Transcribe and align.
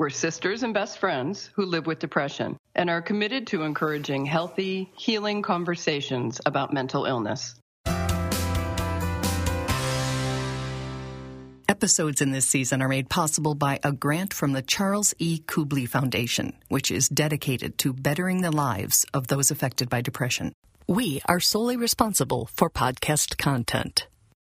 We're 0.00 0.08
sisters 0.08 0.62
and 0.62 0.72
best 0.72 0.96
friends 0.96 1.50
who 1.56 1.66
live 1.66 1.86
with 1.86 1.98
depression 1.98 2.56
and 2.74 2.88
are 2.88 3.02
committed 3.02 3.48
to 3.48 3.64
encouraging 3.64 4.24
healthy, 4.24 4.90
healing 4.96 5.42
conversations 5.42 6.40
about 6.46 6.72
mental 6.72 7.04
illness. 7.04 7.54
Episodes 11.68 12.22
in 12.22 12.30
this 12.30 12.46
season 12.46 12.80
are 12.80 12.88
made 12.88 13.10
possible 13.10 13.54
by 13.54 13.78
a 13.84 13.92
grant 13.92 14.32
from 14.32 14.52
the 14.52 14.62
Charles 14.62 15.12
E. 15.18 15.42
Kubly 15.46 15.86
Foundation, 15.86 16.54
which 16.68 16.90
is 16.90 17.06
dedicated 17.10 17.76
to 17.76 17.92
bettering 17.92 18.40
the 18.40 18.50
lives 18.50 19.04
of 19.12 19.26
those 19.26 19.50
affected 19.50 19.90
by 19.90 20.00
depression. 20.00 20.54
We 20.88 21.20
are 21.26 21.40
solely 21.40 21.76
responsible 21.76 22.48
for 22.54 22.70
podcast 22.70 23.36
content. 23.36 24.06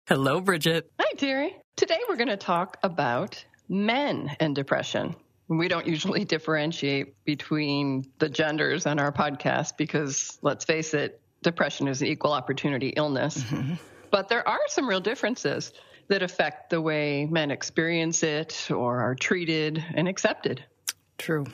Hello, 0.08 0.40
Bridget. 0.40 0.90
Hi, 0.98 1.12
Terry. 1.16 1.56
Today 1.76 2.00
we're 2.08 2.16
going 2.16 2.26
to 2.30 2.36
talk 2.36 2.78
about 2.82 3.44
men 3.68 4.34
and 4.40 4.52
depression. 4.52 5.14
We 5.48 5.68
don't 5.68 5.86
usually 5.86 6.24
differentiate 6.24 7.24
between 7.24 8.04
the 8.18 8.28
genders 8.28 8.86
on 8.86 8.98
our 8.98 9.12
podcast 9.12 9.76
because, 9.76 10.38
let's 10.42 10.64
face 10.64 10.92
it, 10.92 11.20
depression 11.42 11.86
is 11.86 12.02
an 12.02 12.08
equal 12.08 12.32
opportunity 12.32 12.88
illness. 12.88 13.38
Mm-hmm. 13.38 13.74
But 14.10 14.28
there 14.28 14.46
are 14.48 14.58
some 14.68 14.88
real 14.88 15.00
differences 15.00 15.72
that 16.08 16.22
affect 16.22 16.70
the 16.70 16.80
way 16.80 17.26
men 17.26 17.50
experience 17.50 18.22
it 18.22 18.68
or 18.70 19.00
are 19.00 19.14
treated 19.14 19.84
and 19.94 20.08
accepted. 20.08 20.64
True. 21.18 21.46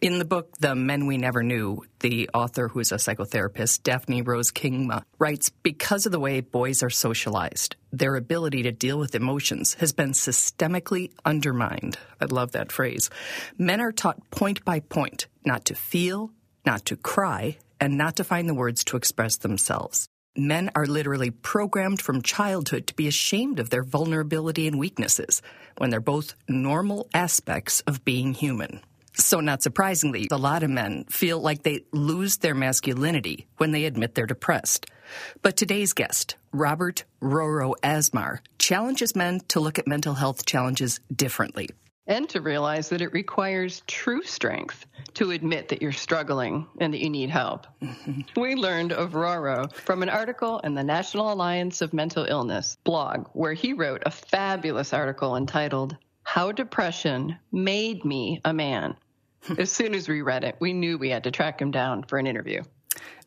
In 0.00 0.18
the 0.18 0.24
book, 0.24 0.56
The 0.56 0.74
Men 0.74 1.04
We 1.04 1.18
Never 1.18 1.42
Knew, 1.42 1.84
the 1.98 2.30
author, 2.32 2.68
who's 2.68 2.90
a 2.90 2.94
psychotherapist, 2.94 3.82
Daphne 3.82 4.22
Rose 4.22 4.50
Kingma, 4.50 5.02
writes 5.18 5.50
Because 5.50 6.06
of 6.06 6.12
the 6.12 6.18
way 6.18 6.40
boys 6.40 6.82
are 6.82 6.88
socialized, 6.88 7.76
their 7.92 8.16
ability 8.16 8.62
to 8.62 8.72
deal 8.72 8.98
with 8.98 9.14
emotions 9.14 9.74
has 9.74 9.92
been 9.92 10.12
systemically 10.12 11.10
undermined. 11.26 11.98
I 12.18 12.24
love 12.24 12.52
that 12.52 12.72
phrase. 12.72 13.10
Men 13.58 13.82
are 13.82 13.92
taught 13.92 14.30
point 14.30 14.64
by 14.64 14.80
point 14.80 15.26
not 15.44 15.66
to 15.66 15.74
feel, 15.74 16.30
not 16.64 16.86
to 16.86 16.96
cry, 16.96 17.58
and 17.78 17.98
not 17.98 18.16
to 18.16 18.24
find 18.24 18.48
the 18.48 18.54
words 18.54 18.82
to 18.84 18.96
express 18.96 19.36
themselves. 19.36 20.08
Men 20.34 20.70
are 20.74 20.86
literally 20.86 21.30
programmed 21.30 22.00
from 22.00 22.22
childhood 22.22 22.86
to 22.86 22.94
be 22.94 23.06
ashamed 23.06 23.60
of 23.60 23.68
their 23.68 23.84
vulnerability 23.84 24.66
and 24.66 24.78
weaknesses 24.78 25.42
when 25.76 25.90
they're 25.90 26.00
both 26.00 26.36
normal 26.48 27.06
aspects 27.12 27.80
of 27.80 28.02
being 28.02 28.32
human. 28.32 28.80
So, 29.20 29.40
not 29.40 29.62
surprisingly, 29.62 30.28
a 30.30 30.38
lot 30.38 30.62
of 30.62 30.70
men 30.70 31.04
feel 31.10 31.40
like 31.40 31.62
they 31.62 31.84
lose 31.92 32.38
their 32.38 32.54
masculinity 32.54 33.46
when 33.58 33.70
they 33.70 33.84
admit 33.84 34.14
they're 34.14 34.24
depressed. 34.24 34.86
But 35.42 35.58
today's 35.58 35.92
guest, 35.92 36.36
Robert 36.52 37.04
Roro 37.20 37.74
Asmar, 37.82 38.38
challenges 38.58 39.14
men 39.14 39.40
to 39.48 39.60
look 39.60 39.78
at 39.78 39.86
mental 39.86 40.14
health 40.14 40.46
challenges 40.46 41.00
differently. 41.14 41.68
And 42.06 42.30
to 42.30 42.40
realize 42.40 42.88
that 42.88 43.02
it 43.02 43.12
requires 43.12 43.82
true 43.86 44.22
strength 44.22 44.86
to 45.14 45.32
admit 45.32 45.68
that 45.68 45.82
you're 45.82 45.92
struggling 45.92 46.66
and 46.80 46.94
that 46.94 47.00
you 47.00 47.10
need 47.10 47.28
help. 47.28 47.66
Mm-hmm. 47.82 48.40
We 48.40 48.54
learned 48.54 48.92
of 48.92 49.12
Roro 49.12 49.70
from 49.70 50.02
an 50.02 50.08
article 50.08 50.60
in 50.60 50.74
the 50.74 50.82
National 50.82 51.30
Alliance 51.30 51.82
of 51.82 51.92
Mental 51.92 52.24
Illness 52.24 52.78
blog, 52.84 53.28
where 53.34 53.52
he 53.52 53.74
wrote 53.74 54.02
a 54.06 54.10
fabulous 54.10 54.94
article 54.94 55.36
entitled, 55.36 55.94
How 56.22 56.52
Depression 56.52 57.36
Made 57.52 58.06
Me 58.06 58.40
a 58.46 58.54
Man 58.54 58.96
as 59.58 59.70
soon 59.70 59.94
as 59.94 60.08
we 60.08 60.22
read 60.22 60.44
it, 60.44 60.56
we 60.60 60.72
knew 60.72 60.98
we 60.98 61.10
had 61.10 61.24
to 61.24 61.30
track 61.30 61.60
him 61.60 61.70
down 61.70 62.02
for 62.02 62.18
an 62.18 62.26
interview. 62.26 62.62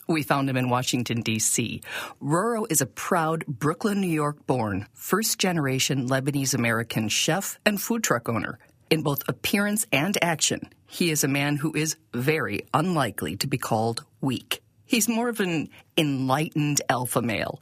We 0.07 0.24
found 0.24 0.50
him 0.50 0.57
in 0.57 0.69
Washington, 0.69 1.22
D.C. 1.22 1.81
Roro 2.22 2.69
is 2.69 2.81
a 2.81 2.85
proud 2.85 3.46
Brooklyn, 3.47 4.01
New 4.01 4.07
York 4.07 4.46
born, 4.46 4.88
first 4.94 5.40
generation 5.40 6.09
Lebanese 6.09 6.53
American 6.53 7.07
chef 7.07 7.57
and 7.66 7.81
food 7.81 8.03
truck 8.03 8.28
owner. 8.28 8.59
In 8.90 9.01
both 9.01 9.28
appearance 9.29 9.85
and 9.91 10.18
action, 10.22 10.69
he 10.85 11.09
is 11.09 11.24
a 11.24 11.29
man 11.29 11.56
who 11.56 11.74
is 11.74 11.96
very 12.13 12.66
unlikely 12.74 13.38
to 13.38 13.47
be 13.47 13.57
called 13.57 14.03
weak. 14.19 14.62
He's 14.85 15.07
more 15.07 15.30
of 15.30 15.40
an 15.40 15.69
enlightened 15.97 16.81
alpha 16.90 17.22
male. 17.22 17.62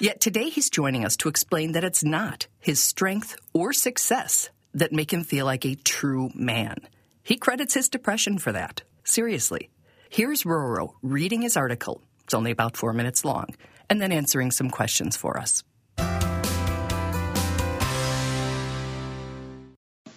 Yet 0.00 0.20
today 0.20 0.48
he's 0.48 0.70
joining 0.70 1.04
us 1.04 1.16
to 1.18 1.28
explain 1.28 1.72
that 1.72 1.84
it's 1.84 2.02
not 2.02 2.46
his 2.58 2.82
strength 2.82 3.36
or 3.52 3.72
success 3.72 4.48
that 4.74 4.92
make 4.92 5.12
him 5.12 5.24
feel 5.24 5.44
like 5.44 5.64
a 5.64 5.74
true 5.76 6.30
man. 6.34 6.78
He 7.26 7.36
credits 7.36 7.74
his 7.74 7.88
depression 7.88 8.38
for 8.38 8.52
that. 8.52 8.82
Seriously. 9.02 9.68
Here's 10.08 10.44
Roro 10.44 10.92
reading 11.02 11.42
his 11.42 11.56
article. 11.56 12.00
It's 12.22 12.34
only 12.34 12.52
about 12.52 12.76
four 12.76 12.92
minutes 12.92 13.24
long, 13.24 13.46
and 13.90 14.00
then 14.00 14.12
answering 14.12 14.52
some 14.52 14.70
questions 14.70 15.16
for 15.16 15.36
us. 15.36 15.64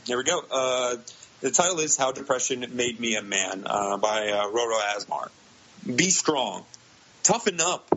Here 0.06 0.18
we 0.18 0.24
go. 0.24 0.40
Uh, 0.52 0.98
the 1.42 1.50
title 1.50 1.80
is 1.80 1.98
How 1.98 2.12
Depression 2.12 2.64
Made 2.74 3.00
Me 3.00 3.16
a 3.16 3.24
Man 3.24 3.64
uh, 3.66 3.98
by 3.98 4.28
uh, 4.28 4.46
Roro 4.52 4.80
Asmar. 4.96 5.30
Be 5.84 6.12
strong. 6.12 6.64
Toughen 7.24 7.60
up. 7.60 7.90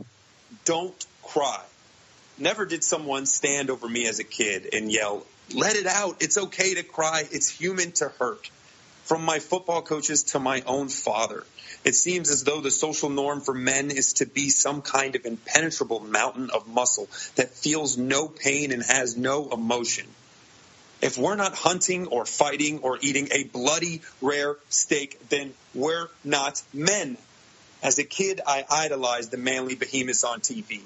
Don't 0.65 1.07
cry. 1.23 1.63
Never 2.39 2.65
did 2.65 2.83
someone 2.83 3.27
stand 3.27 3.69
over 3.69 3.87
me 3.87 4.07
as 4.09 4.21
a 4.21 4.25
kid 4.25 4.71
and 4.73 4.91
yell, 4.91 5.27
Let 5.55 5.77
it 5.77 5.87
out. 5.87 6.23
It's 6.23 6.39
okay 6.39 6.77
to 6.77 6.83
cry. 6.83 7.25
It's 7.31 7.51
human 7.51 7.93
to 7.93 8.09
hurt. 8.09 8.49
From 9.05 9.25
my 9.25 9.41
football 9.41 9.83
coaches 9.83 10.23
to 10.25 10.39
my 10.39 10.63
own 10.63 10.89
father, 10.89 11.45
it 11.85 11.95
seems 11.95 12.31
as 12.31 12.45
though 12.45 12.61
the 12.61 12.71
social 12.71 13.11
norm 13.11 13.41
for 13.41 13.53
men 13.53 13.91
is 13.91 14.15
to 14.15 14.27
be 14.27 14.49
some 14.49 14.81
kind 14.81 15.17
of 15.17 15.27
impenetrable 15.27 16.01
mountain 16.01 16.51
of 16.51 16.69
muscle 16.69 17.09
that 17.35 17.51
feels 17.51 17.99
no 17.99 18.29
pain 18.29 18.71
and 18.71 18.83
has 18.83 19.17
no 19.17 19.49
emotion. 19.51 20.07
If 21.01 21.19
we're 21.19 21.35
not 21.35 21.55
hunting 21.55 22.07
or 22.07 22.25
fighting 22.25 22.79
or 22.79 22.97
eating 23.01 23.29
a 23.33 23.43
bloody 23.43 24.03
rare 24.21 24.57
steak, 24.69 25.29
then 25.29 25.53
we're 25.75 26.07
not 26.23 26.63
men. 26.73 27.19
As 27.83 27.99
a 27.99 28.05
kid, 28.05 28.41
I 28.47 28.65
idolized 28.71 29.33
the 29.33 29.37
manly 29.37 29.75
behemoths 29.75 30.23
on 30.23 30.41
TV. 30.41 30.81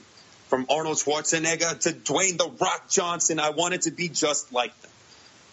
From 0.48 0.64
Arnold 0.70 0.96
Schwarzenegger 0.96 1.78
to 1.80 1.92
Dwayne 1.92 2.38
The 2.38 2.50
Rock 2.58 2.88
Johnson, 2.88 3.38
I 3.38 3.50
wanted 3.50 3.82
to 3.82 3.90
be 3.90 4.08
just 4.08 4.52
like 4.54 4.80
them. 4.80 4.90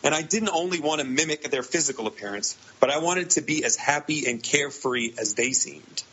And 0.04 0.14
I 0.14 0.22
didn't 0.22 0.50
only 0.50 0.82
want 0.82 1.00
to 1.00 1.08
mimic 1.08 1.50
their 1.50 1.64
physical 1.64 2.08
appearance, 2.08 2.58
but 2.80 2.90
I 2.90 2.98
wanted 3.00 3.32
to 3.32 3.42
be 3.42 3.64
as 3.64 3.78
happy 3.78 4.26
and 4.28 4.44
carefree 4.44 5.14
as 5.18 5.34
they 5.34 5.52
seemed. 5.54 6.04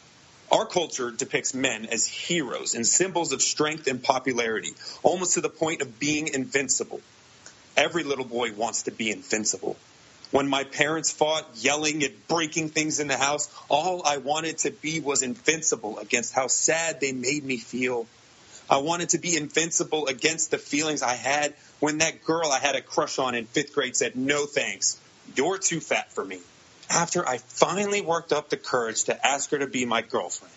Our 0.52 0.66
culture 0.66 1.10
depicts 1.10 1.54
men 1.54 1.86
as 1.86 2.06
heroes 2.06 2.74
and 2.74 2.86
symbols 2.86 3.32
of 3.32 3.42
strength 3.42 3.86
and 3.86 4.02
popularity, 4.02 4.72
almost 5.02 5.34
to 5.34 5.40
the 5.40 5.48
point 5.48 5.82
of 5.82 5.98
being 5.98 6.28
invincible. 6.28 7.00
Every 7.76 8.04
little 8.04 8.24
boy 8.24 8.52
wants 8.52 8.82
to 8.82 8.90
be 8.90 9.10
invincible. 9.10 9.76
When 10.30 10.48
my 10.48 10.64
parents 10.64 11.10
fought, 11.10 11.48
yelling 11.56 12.04
and 12.04 12.14
breaking 12.28 12.68
things 12.68 13.00
in 13.00 13.08
the 13.08 13.16
house, 13.16 13.48
all 13.68 14.02
I 14.04 14.18
wanted 14.18 14.58
to 14.58 14.70
be 14.70 15.00
was 15.00 15.22
invincible 15.22 15.98
against 15.98 16.32
how 16.34 16.46
sad 16.46 17.00
they 17.00 17.12
made 17.12 17.44
me 17.44 17.56
feel 17.56 18.06
I 18.70 18.78
wanted 18.78 19.10
to 19.10 19.18
be 19.18 19.36
invincible 19.36 20.06
against 20.06 20.52
the 20.52 20.58
feelings 20.58 21.02
I 21.02 21.14
had 21.14 21.54
when 21.80 21.98
that 21.98 22.24
girl 22.24 22.52
I 22.52 22.60
had 22.60 22.76
a 22.76 22.80
crush 22.80 23.18
on 23.18 23.34
in 23.34 23.46
fifth 23.46 23.74
grade 23.74 23.96
said, 23.96 24.14
No 24.14 24.46
thanks, 24.46 24.96
you're 25.34 25.58
too 25.58 25.80
fat 25.80 26.12
for 26.12 26.24
me. 26.24 26.38
After 26.88 27.28
I 27.28 27.38
finally 27.38 28.00
worked 28.00 28.32
up 28.32 28.48
the 28.48 28.56
courage 28.56 29.04
to 29.04 29.26
ask 29.26 29.50
her 29.50 29.58
to 29.58 29.66
be 29.66 29.86
my 29.86 30.02
girlfriend. 30.02 30.54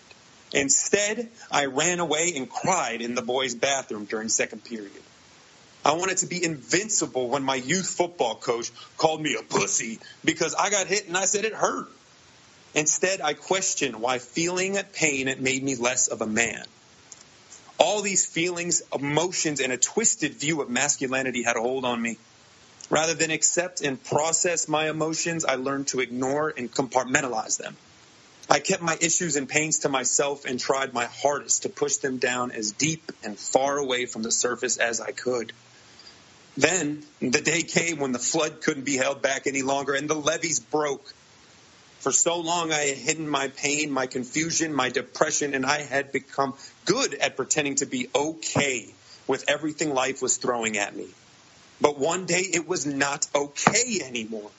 Instead, 0.52 1.28
I 1.50 1.66
ran 1.66 1.98
away 1.98 2.32
and 2.36 2.48
cried 2.48 3.02
in 3.02 3.16
the 3.16 3.22
boys' 3.22 3.56
bathroom 3.56 4.04
during 4.04 4.28
second 4.28 4.62
period. 4.62 4.92
I 5.84 5.94
wanted 5.94 6.18
to 6.18 6.26
be 6.26 6.42
invincible 6.42 7.28
when 7.28 7.42
my 7.42 7.56
youth 7.56 7.88
football 7.88 8.36
coach 8.36 8.70
called 8.96 9.20
me 9.20 9.34
a 9.34 9.42
pussy 9.42 9.98
because 10.24 10.54
I 10.54 10.70
got 10.70 10.86
hit 10.86 11.08
and 11.08 11.16
I 11.16 11.24
said 11.24 11.44
it 11.44 11.52
hurt. 11.52 11.88
Instead, 12.76 13.20
I 13.20 13.34
questioned 13.34 13.96
why 13.96 14.18
feeling 14.18 14.78
pain 14.92 15.34
made 15.40 15.62
me 15.64 15.74
less 15.74 16.06
of 16.06 16.20
a 16.20 16.26
man 16.26 16.64
all 17.78 18.02
these 18.02 18.26
feelings, 18.26 18.82
emotions, 18.94 19.60
and 19.60 19.72
a 19.72 19.76
twisted 19.76 20.34
view 20.34 20.62
of 20.62 20.70
masculinity 20.70 21.42
had 21.42 21.56
a 21.56 21.60
hold 21.60 21.84
on 21.84 22.00
me. 22.00 22.18
Rather 22.90 23.14
than 23.14 23.30
accept 23.30 23.80
and 23.80 24.02
process 24.02 24.68
my 24.68 24.88
emotions, 24.88 25.44
I 25.44 25.54
learned 25.54 25.88
to 25.88 26.00
ignore 26.00 26.52
and 26.56 26.70
compartmentalize 26.70 27.56
them. 27.56 27.76
I 28.48 28.60
kept 28.60 28.82
my 28.82 28.96
issues 29.00 29.36
and 29.36 29.48
pains 29.48 29.80
to 29.80 29.88
myself 29.88 30.44
and 30.44 30.60
tried 30.60 30.92
my 30.92 31.06
hardest 31.06 31.62
to 31.62 31.70
push 31.70 31.96
them 31.96 32.18
down 32.18 32.52
as 32.52 32.72
deep 32.72 33.10
and 33.22 33.38
far 33.38 33.78
away 33.78 34.06
from 34.06 34.22
the 34.22 34.30
surface 34.30 34.76
as 34.76 35.00
I 35.00 35.12
could. 35.12 35.52
Then 36.56 37.02
the 37.20 37.40
day 37.40 37.62
came 37.62 37.98
when 37.98 38.12
the 38.12 38.18
flood 38.18 38.60
couldn't 38.60 38.84
be 38.84 38.96
held 38.96 39.22
back 39.22 39.46
any 39.46 39.62
longer 39.62 39.94
and 39.94 40.08
the 40.08 40.14
levees 40.14 40.60
broke. 40.60 41.12
For 42.04 42.12
so 42.12 42.38
long, 42.38 42.70
I 42.70 42.80
had 42.80 42.98
hidden 42.98 43.26
my 43.26 43.48
pain, 43.48 43.90
my 43.90 44.06
confusion, 44.06 44.74
my 44.74 44.90
depression, 44.90 45.54
and 45.54 45.64
I 45.64 45.80
had 45.80 46.12
become 46.12 46.52
good 46.84 47.14
at 47.14 47.34
pretending 47.34 47.76
to 47.76 47.86
be 47.86 48.10
okay 48.14 48.92
with 49.26 49.46
everything 49.48 49.94
life 49.94 50.20
was 50.20 50.36
throwing 50.36 50.76
at 50.76 50.94
me. 50.94 51.06
But 51.80 51.98
one 51.98 52.26
day, 52.26 52.42
it 52.42 52.68
was 52.68 52.84
not 52.84 53.26
okay 53.34 54.02
anymore. 54.04 54.50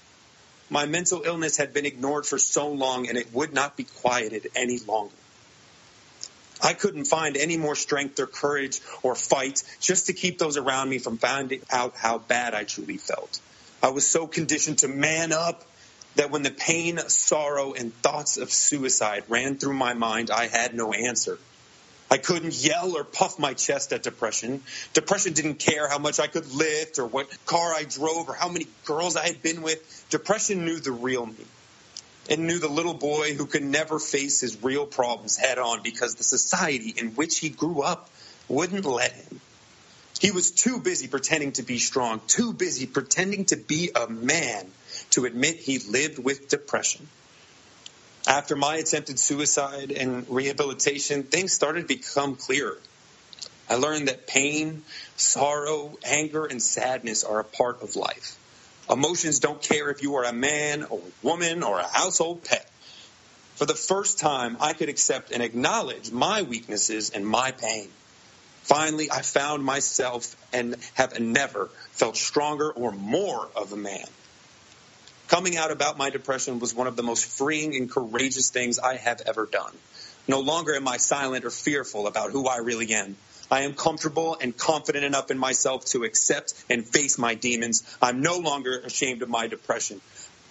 My 0.72 0.88
mental 0.88 1.22
illness 1.22 1.58
had 1.58 1.72
been 1.72 1.86
ignored 1.86 2.26
for 2.26 2.40
so 2.40 2.72
long, 2.72 3.08
and 3.10 3.16
it 3.16 3.32
would 3.32 3.54
not 3.54 3.78
be 3.78 3.84
quieted 3.84 4.48
any 4.56 4.80
longer. 4.80 5.14
I 6.64 6.74
couldn't 6.74 7.06
find 7.06 7.38
any 7.38 7.58
more 7.58 7.76
strength 7.76 8.20
or 8.20 8.26
courage 8.26 8.82
or 9.04 9.14
fight 9.14 9.62
just 9.80 10.08
to 10.08 10.14
keep 10.14 10.40
those 10.40 10.58
around 10.58 10.90
me 10.90 10.98
from 10.98 11.20
finding 11.20 11.62
out 11.72 11.96
how 11.96 12.18
bad 12.18 12.56
I 12.56 12.64
truly 12.64 12.98
felt. 12.98 13.40
I 13.84 13.90
was 13.90 14.08
so 14.08 14.26
conditioned 14.26 14.80
to 14.80 14.88
man 14.88 15.32
up 15.32 15.64
that 16.16 16.32
when 16.32 16.44
the 16.44 16.52
pain, 16.52 16.98
sorrow, 17.08 17.74
and 17.74 17.94
thoughts 18.02 18.38
of 18.38 18.52
suicide 18.52 19.24
ran 19.28 19.58
through 19.58 19.74
my 19.74 19.94
mind, 19.94 20.32
I 20.32 20.48
had 20.48 20.74
no 20.74 20.94
answer. 20.94 21.38
I 22.10 22.18
couldn't 22.18 22.54
yell 22.64 22.96
or 22.96 23.04
puff 23.04 23.40
my 23.40 23.54
chest 23.54 23.92
at 23.92 24.04
depression. 24.04 24.62
Depression 24.94 25.34
didn't 25.34 25.56
care 25.56 25.90
how 25.90 25.98
much 25.98 26.20
I 26.20 26.28
could 26.28 26.54
lift 26.54 27.00
or 27.00 27.08
what 27.08 27.28
car 27.46 27.74
I 27.74 27.84
drove 27.84 28.30
or 28.30 28.34
how 28.34 28.48
many 28.50 28.68
girls 28.86 29.16
I 29.16 29.26
had 29.26 29.42
been 29.42 29.62
with. 29.62 30.06
Depression 30.10 30.66
knew 30.66 30.80
the 30.80 30.92
real 30.92 31.26
me. 31.26 31.46
and 32.30 32.48
knew 32.48 32.60
the 32.60 32.70
little 32.70 32.94
boy 32.94 33.34
who 33.36 33.46
could 33.46 33.64
never 33.64 34.00
face 34.00 34.42
his 34.42 34.64
real 34.64 34.86
problems 34.86 35.38
head 35.38 35.60
on 35.60 35.84
because 35.84 36.16
the 36.16 36.24
society 36.24 36.94
in 36.96 37.10
which 37.12 37.38
he 37.40 37.50
grew 37.50 37.82
up 37.82 38.10
wouldn't 38.48 38.86
let 38.86 39.12
him. 39.12 39.42
He 40.20 40.32
was 40.32 40.52
too 40.52 40.80
busy 40.80 41.08
pretending 41.08 41.52
to 41.54 41.64
be 41.64 41.78
strong, 41.78 42.22
too 42.28 42.54
busy 42.54 42.88
pretending 42.88 43.46
to 43.46 43.58
be 43.58 43.92
a 43.96 44.08
man 44.08 44.72
to 45.12 45.26
admit 45.26 45.58
he 45.58 45.80
lived 45.80 46.20
with 46.20 46.50
depression. 46.50 47.08
After 48.28 48.56
my 48.56 48.78
attempted 48.78 49.20
suicide 49.20 49.92
and 49.92 50.26
rehabilitation, 50.30 51.24
things 51.24 51.54
started 51.54 51.82
to 51.82 51.88
become 51.88 52.36
clearer. 52.36 52.78
I 53.70 53.76
learned 53.76 54.08
that 54.08 54.28
pain, 54.28 54.84
sorrow, 55.16 55.98
anger, 56.04 56.46
and 56.46 56.62
sadness 56.62 57.24
are 57.24 57.40
a 57.40 57.44
part 57.44 57.82
of 57.82 57.96
life. 57.96 58.38
Emotions 58.90 59.40
don't 59.40 59.62
care 59.62 59.90
if 59.90 60.02
you 60.04 60.16
are 60.16 60.24
a 60.24 60.34
man 60.34 60.84
or 60.84 61.00
a 61.00 61.26
woman 61.26 61.64
or 61.64 61.80
a 61.80 61.88
household 61.88 62.44
pet. 62.44 62.70
For 63.56 63.66
the 63.66 63.74
first 63.74 64.20
time, 64.20 64.58
I 64.60 64.74
could 64.74 64.90
accept 64.90 65.32
and 65.32 65.42
acknowledge 65.42 66.12
my 66.12 66.42
weaknesses 66.44 67.10
and 67.12 67.26
my 67.26 67.52
pain. 67.52 67.90
Finally, 68.64 69.12
I 69.12 69.22
found 69.22 69.64
myself 69.64 70.36
and 70.52 70.76
have 70.96 71.20
never 71.20 71.68
felt 71.92 72.18
stronger 72.18 72.72
or 72.72 72.92
more 72.92 73.48
of 73.56 73.72
a 73.72 73.78
man. 73.78 74.08
Coming 75.28 75.58
out 75.58 75.72
about 75.72 75.98
my 75.98 76.12
depression 76.12 76.60
was 76.60 76.76
one 76.76 76.86
of 76.86 76.96
the 76.96 77.04
most 77.04 77.26
freeing 77.26 77.76
and 77.76 77.90
courageous 77.90 78.52
things 78.52 78.78
I 78.78 78.98
have 78.98 79.22
ever 79.26 79.48
done. 79.48 79.74
No 80.28 80.40
longer 80.40 80.76
am 80.76 80.88
I 80.88 80.98
silent 80.98 81.46
or 81.46 81.50
fearful 81.50 82.06
about 82.06 82.32
who 82.32 82.48
I 82.48 82.58
really 82.58 82.94
am. 82.94 83.16
I 83.50 83.62
am 83.62 83.74
comfortable 83.74 84.38
and 84.40 84.56
confident 84.56 85.04
enough 85.04 85.32
in 85.32 85.38
myself 85.40 85.86
to 85.88 86.04
accept 86.04 86.54
and 86.70 86.86
face 86.86 87.18
my 87.18 87.34
demons. 87.34 87.84
I'm 88.02 88.22
no 88.22 88.38
longer 88.38 88.80
ashamed 88.80 89.24
of 89.24 89.30
my 89.30 89.48
depression. 89.48 90.00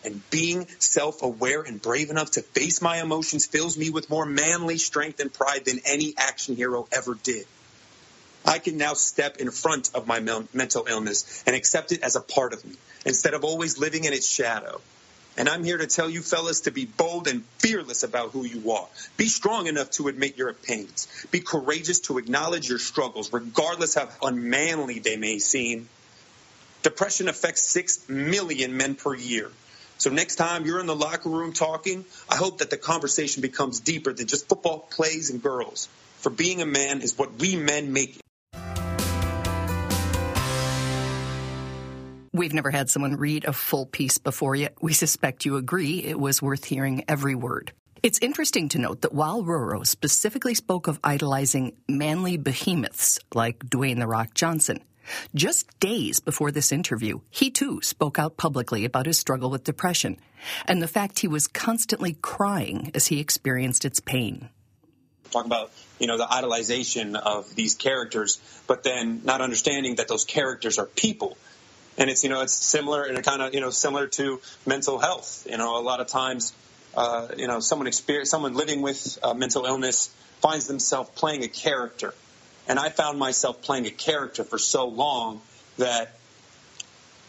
And 0.05 0.29
being 0.31 0.67
self 0.81 1.23
aware 1.23 1.63
and 1.63 1.81
brave 1.81 2.11
enough 2.11 2.33
to 2.33 2.43
face 2.43 2.83
my 2.83 3.01
emotions 3.01 3.47
fills 3.47 3.79
me 3.79 3.91
with 3.91 4.11
more 4.11 4.27
manly 4.27 4.79
strength 4.79 5.21
and 5.21 5.33
pride 5.33 5.65
than 5.65 5.81
any 5.87 6.15
action 6.19 6.57
hero 6.57 6.87
ever 6.93 7.15
did. 7.15 7.47
I 8.45 8.59
can 8.59 8.77
now 8.77 8.95
step 8.95 9.39
in 9.39 9.51
front 9.51 9.91
of 9.95 10.07
my 10.07 10.21
mental 10.21 10.87
illness 10.89 11.43
and 11.47 11.57
accept 11.57 11.93
it 11.93 12.03
as 12.03 12.17
a 12.17 12.21
part 12.21 12.53
of 12.53 12.65
me 12.65 12.77
instead 13.07 13.35
of 13.35 13.45
always 13.45 13.79
living 13.79 14.05
in 14.05 14.13
its 14.13 14.29
shadow. 14.29 14.81
And 15.37 15.49
I'm 15.49 15.65
here 15.65 15.79
to 15.79 15.87
tell 15.87 16.09
you, 16.09 16.23
fellas, 16.23 16.61
to 16.63 16.71
be 16.71 16.85
bold 16.85 17.27
and 17.27 17.45
fearless 17.59 18.05
about 18.05 18.31
who 18.31 18.45
you 18.45 18.71
are. 18.71 18.87
Be 19.17 19.27
strong 19.27 19.67
enough 19.67 19.91
to 19.93 20.07
admit 20.07 20.37
your 20.37 20.53
pains. 20.53 21.09
Be 21.33 21.41
courageous 21.41 22.01
to 22.01 22.19
acknowledge 22.19 22.69
your 22.69 22.79
struggles, 22.79 23.33
regardless 23.33 23.95
how 23.95 24.09
unmanly 24.23 25.01
they 25.01 25.17
may 25.17 25.39
seem. 25.41 25.89
Depression 26.83 27.29
affects 27.29 27.65
6 27.71 28.09
million 28.09 28.77
men 28.77 28.95
per 28.95 29.15
year. 29.15 29.51
So 29.99 30.11
next 30.11 30.37
time 30.37 30.67
you're 30.67 30.81
in 30.81 30.87
the 30.87 30.95
locker 30.95 31.31
room 31.31 31.53
talking, 31.53 32.05
I 32.29 32.37
hope 32.37 32.59
that 32.59 32.71
the 32.71 32.77
conversation 32.77 33.43
becomes 33.43 33.81
deeper 33.81 34.13
than 34.13 34.27
just 34.27 34.49
football 34.49 34.87
plays 34.91 35.31
and 35.31 35.43
girls. 35.43 35.89
For 36.19 36.31
being 36.31 36.61
a 36.63 36.67
man 36.67 37.01
is 37.01 37.19
what 37.19 37.39
we 37.39 37.57
men 37.57 37.93
make 37.93 38.19
We've 42.35 42.53
never 42.53 42.73
had 42.73 42.91
someone 42.91 43.15
read 43.15 43.45
a 43.45 43.53
full 43.53 43.87
piece 43.87 44.19
before, 44.19 44.57
yet 44.57 44.75
we 44.83 44.93
suspect 44.93 45.45
you 45.45 45.55
agree 45.55 46.03
it 46.03 46.19
was 46.19 46.43
worth 46.43 46.65
hearing 46.65 47.05
every 47.07 47.37
word. 47.37 47.71
It's 48.03 48.19
interesting 48.19 48.69
to 48.71 48.81
note 48.81 49.03
that 49.03 49.15
while 49.15 49.45
Roro 49.45 49.87
specifically 49.87 50.57
spoke 50.57 50.89
of 50.89 50.99
idolizing 51.05 51.77
manly 51.89 52.37
behemoths 52.37 53.21
like 53.33 53.61
Dwayne 53.61 54.01
The 54.01 54.09
Rock 54.09 54.35
Johnson, 54.35 54.81
just 55.33 55.79
days 55.79 56.19
before 56.19 56.51
this 56.51 56.73
interview, 56.73 57.21
he 57.31 57.53
too 57.53 57.81
spoke 57.83 58.19
out 58.19 58.37
publicly 58.37 58.85
about 58.85 59.07
his 59.07 59.17
struggle 59.17 59.49
with 59.49 59.63
depression 59.63 60.17
and 60.67 60.83
the 60.83 60.89
fact 60.89 61.21
he 61.21 61.29
was 61.29 61.47
constantly 61.47 62.15
crying 62.21 62.91
as 62.97 63.07
he 63.07 63.21
experienced 63.21 63.85
its 63.85 64.01
pain. 64.01 64.49
Talk 65.31 65.47
about, 65.47 65.71
you 66.01 66.09
know, 66.09 66.19
the 66.19 66.27
idolization 66.27 67.15
of 67.15 67.55
these 67.55 67.77
characters, 67.77 68.41
but 68.67 68.83
then 68.83 69.21
not 69.23 69.41
understanding 69.41 69.97
that 69.97 70.09
those 70.09 70.25
characters 70.25 70.81
are 70.81 70.87
people 70.87 71.39
and 71.99 72.11
it's 72.11 72.25
you 72.25 72.31
know 72.31 72.43
it's 72.43 72.53
similar 72.53 73.05
and 73.05 73.23
kind 73.25 73.43
of 73.43 73.55
you 73.55 73.61
know 73.61 73.71
similar 73.71 74.07
to 74.09 74.41
mental 74.67 74.99
health. 74.99 75.47
You 75.49 75.57
know, 75.57 75.79
a 75.79 75.83
lot 75.83 76.01
of 76.01 76.07
times, 76.07 76.53
uh, 76.97 77.29
you 77.37 77.47
know, 77.47 77.61
someone 77.61 77.87
experience 77.87 78.31
someone 78.31 78.55
living 78.55 78.83
with 78.83 79.19
uh, 79.23 79.35
mental 79.35 79.65
illness 79.65 80.15
finds 80.41 80.67
themselves 80.67 81.11
playing 81.15 81.45
a 81.45 81.49
character, 81.49 82.15
and 82.69 82.79
I 82.79 82.89
found 82.89 83.19
myself 83.19 83.63
playing 83.63 83.87
a 83.87 83.91
character 83.91 84.45
for 84.45 84.59
so 84.59 84.89
long 84.89 85.41
that. 85.79 86.15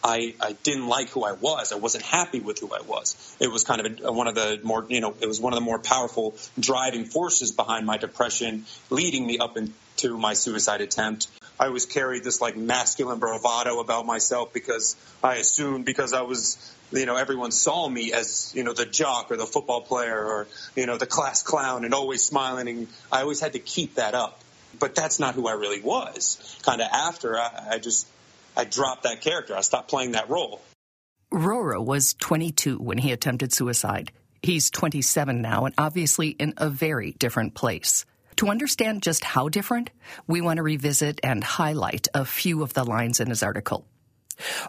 I, 0.04 0.34
I 0.40 0.52
didn't 0.52 0.86
like 0.86 1.08
who 1.08 1.24
I 1.24 1.32
was. 1.32 1.72
I 1.72 1.76
wasn't 1.76 2.04
happy 2.04 2.38
with 2.38 2.60
who 2.60 2.72
I 2.72 2.80
was. 2.82 3.36
It 3.40 3.50
was 3.50 3.64
kind 3.64 3.84
of 3.84 4.04
a, 4.04 4.12
one 4.12 4.28
of 4.28 4.36
the 4.36 4.60
more, 4.62 4.86
you 4.88 5.00
know, 5.00 5.16
it 5.20 5.26
was 5.26 5.40
one 5.40 5.52
of 5.52 5.56
the 5.56 5.64
more 5.64 5.80
powerful 5.80 6.36
driving 6.60 7.06
forces 7.06 7.50
behind 7.50 7.86
my 7.86 7.96
depression, 7.96 8.66
leading 8.88 9.26
me 9.26 9.38
up 9.38 9.56
into 9.56 10.16
my 10.16 10.34
suicide 10.34 10.80
attempt. 10.80 11.26
I 11.58 11.66
always 11.66 11.86
carried 11.86 12.22
this 12.22 12.40
like 12.40 12.56
masculine 12.56 13.18
bravado 13.18 13.80
about 13.80 14.04
myself 14.06 14.52
because 14.52 14.96
I 15.22 15.36
assumed 15.36 15.84
because 15.84 16.12
I 16.12 16.22
was, 16.22 16.74
you 16.92 17.06
know, 17.06 17.16
everyone 17.16 17.50
saw 17.50 17.88
me 17.88 18.12
as, 18.12 18.52
you 18.54 18.62
know, 18.62 18.74
the 18.74 18.84
jock 18.84 19.30
or 19.30 19.36
the 19.36 19.46
football 19.46 19.80
player 19.80 20.22
or, 20.22 20.46
you 20.74 20.86
know, 20.86 20.98
the 20.98 21.06
class 21.06 21.42
clown 21.42 21.84
and 21.84 21.94
always 21.94 22.22
smiling. 22.22 22.68
And 22.68 22.88
I 23.10 23.22
always 23.22 23.40
had 23.40 23.54
to 23.54 23.58
keep 23.58 23.94
that 23.94 24.14
up. 24.14 24.40
But 24.78 24.94
that's 24.94 25.18
not 25.18 25.34
who 25.34 25.48
I 25.48 25.52
really 25.52 25.80
was. 25.80 26.58
Kind 26.62 26.82
of 26.82 26.88
after 26.92 27.38
I, 27.38 27.68
I 27.70 27.78
just, 27.78 28.06
I 28.54 28.64
dropped 28.64 29.04
that 29.04 29.22
character. 29.22 29.56
I 29.56 29.62
stopped 29.62 29.88
playing 29.88 30.12
that 30.12 30.28
role. 30.28 30.60
Roro 31.32 31.82
was 31.84 32.14
22 32.14 32.76
when 32.78 32.98
he 32.98 33.12
attempted 33.12 33.52
suicide. 33.52 34.12
He's 34.42 34.70
27 34.70 35.40
now 35.40 35.64
and 35.64 35.74
obviously 35.78 36.28
in 36.28 36.52
a 36.58 36.68
very 36.68 37.12
different 37.12 37.54
place. 37.54 38.04
To 38.36 38.48
understand 38.48 39.02
just 39.02 39.24
how 39.24 39.48
different, 39.48 39.90
we 40.26 40.42
want 40.42 40.58
to 40.58 40.62
revisit 40.62 41.20
and 41.22 41.42
highlight 41.42 42.06
a 42.12 42.26
few 42.26 42.62
of 42.62 42.74
the 42.74 42.84
lines 42.84 43.18
in 43.18 43.28
his 43.28 43.42
article. 43.42 43.86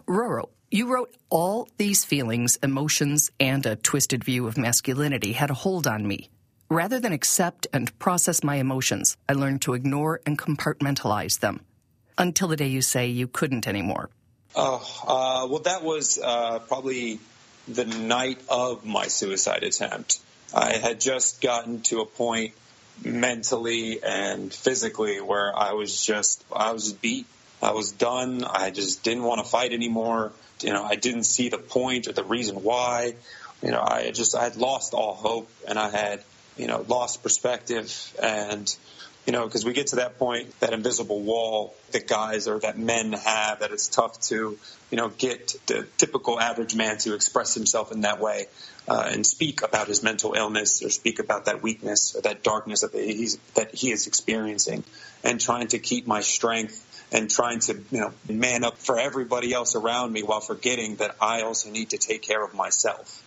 Roro, 0.08 0.50
you 0.72 0.88
wrote 0.88 1.14
all 1.30 1.68
these 1.78 2.06
feelings, 2.06 2.58
emotions, 2.64 3.30
and 3.42 3.66
a 3.66 3.76
twisted 3.76 4.24
view 4.24 4.48
of 4.48 4.58
masculinity 4.58 5.34
had 5.34 5.50
a 5.50 5.54
hold 5.54 5.86
on 5.86 6.08
me. 6.08 6.30
Rather 6.70 7.00
than 7.00 7.12
accept 7.12 7.68
and 7.74 7.98
process 8.00 8.42
my 8.42 8.56
emotions, 8.56 9.18
I 9.28 9.34
learned 9.34 9.62
to 9.64 9.74
ignore 9.74 10.22
and 10.26 10.38
compartmentalize 10.38 11.40
them. 11.40 11.62
Until 12.18 12.48
the 12.48 12.56
day 12.56 12.68
you 12.68 12.82
say 12.82 13.08
you 13.08 13.28
couldn't 13.28 13.68
anymore. 13.68 14.10
Oh, 14.56 14.82
uh, 15.06 15.48
well, 15.48 15.62
that 15.64 15.84
was 15.84 16.18
uh, 16.18 16.60
probably 16.60 17.20
the 17.68 17.86
night 17.86 18.42
of 18.50 18.86
my 18.86 19.08
suicide 19.08 19.64
attempt. 19.64 20.20
I 20.54 20.78
had 20.78 21.02
just 21.02 21.42
gotten 21.42 21.82
to 21.84 22.00
a 22.00 22.06
point 22.06 22.54
mentally 23.04 24.04
and 24.04 24.54
physically 24.54 25.22
where 25.22 25.56
I 25.56 25.74
was 25.74 26.04
just 26.04 26.44
I 26.54 26.72
was 26.72 26.94
beat. 26.94 27.26
I 27.62 27.72
was 27.72 27.92
done. 27.92 28.44
I 28.44 28.70
just 28.70 29.04
didn't 29.04 29.24
want 29.24 29.44
to 29.44 29.50
fight 29.50 29.74
anymore. 29.74 30.32
You 30.62 30.74
know, 30.74 30.84
I 30.84 30.96
didn't 30.96 31.24
see 31.24 31.50
the 31.50 31.58
point 31.58 32.08
or 32.08 32.14
the 32.14 32.24
reason 32.24 32.58
why. 32.58 33.16
You 33.62 33.72
know, 33.72 33.82
I 33.82 34.12
just 34.12 34.36
I 34.36 34.44
had 34.44 34.58
lost 34.58 34.94
all 34.94 35.14
hope 35.14 35.50
and 35.68 35.80
I 35.80 35.90
had, 35.90 36.24
you 36.58 36.68
know, 36.68 36.86
lost 36.88 37.24
perspective 37.24 38.16
and 38.22 38.76
you 39.28 39.34
know, 39.34 39.46
because 39.46 39.66
we 39.66 39.74
get 39.74 39.88
to 39.88 39.98
that 39.98 40.18
point, 40.18 40.58
that 40.62 40.72
invisible 40.72 41.22
wall 41.22 41.76
that 41.92 42.08
guys 42.08 42.48
or 42.48 42.60
that 42.60 42.78
men 42.78 43.12
have, 43.12 43.60
that 43.60 43.72
it's 43.72 43.90
tough 43.90 44.18
to, 44.22 44.58
you 44.90 44.98
know, 44.98 45.10
get 45.10 45.54
the 45.68 45.86
typical 45.98 46.40
average 46.40 46.74
man 46.76 46.98
to 47.00 47.14
express 47.14 47.54
himself 47.54 47.92
in 47.92 48.02
that 48.02 48.22
way 48.22 48.48
uh, 48.88 49.10
and 49.12 49.26
speak 49.26 49.64
about 49.64 49.90
his 49.90 50.02
mental 50.02 50.34
illness 50.34 50.82
or 50.82 50.90
speak 50.90 51.20
about 51.20 51.46
that 51.46 51.62
weakness 51.62 52.16
or 52.16 52.22
that 52.22 52.42
darkness 52.42 52.82
that 52.82 52.94
he's 52.94 53.36
that 53.56 53.76
he 53.76 53.92
is 53.92 54.08
experiencing, 54.08 54.86
and 55.26 55.42
trying 55.42 55.68
to 55.68 55.78
keep 55.78 56.08
my 56.08 56.22
strength 56.22 56.86
and 57.12 57.30
trying 57.30 57.60
to 57.60 57.74
you 57.92 58.00
know 58.00 58.14
man 58.30 58.64
up 58.64 58.78
for 58.78 58.98
everybody 58.98 59.54
else 59.54 59.76
around 59.76 60.14
me 60.14 60.24
while 60.24 60.40
forgetting 60.40 60.96
that 60.98 61.18
I 61.20 61.42
also 61.42 61.70
need 61.70 61.90
to 61.90 61.98
take 61.98 62.22
care 62.22 62.44
of 62.44 62.54
myself. 62.54 63.24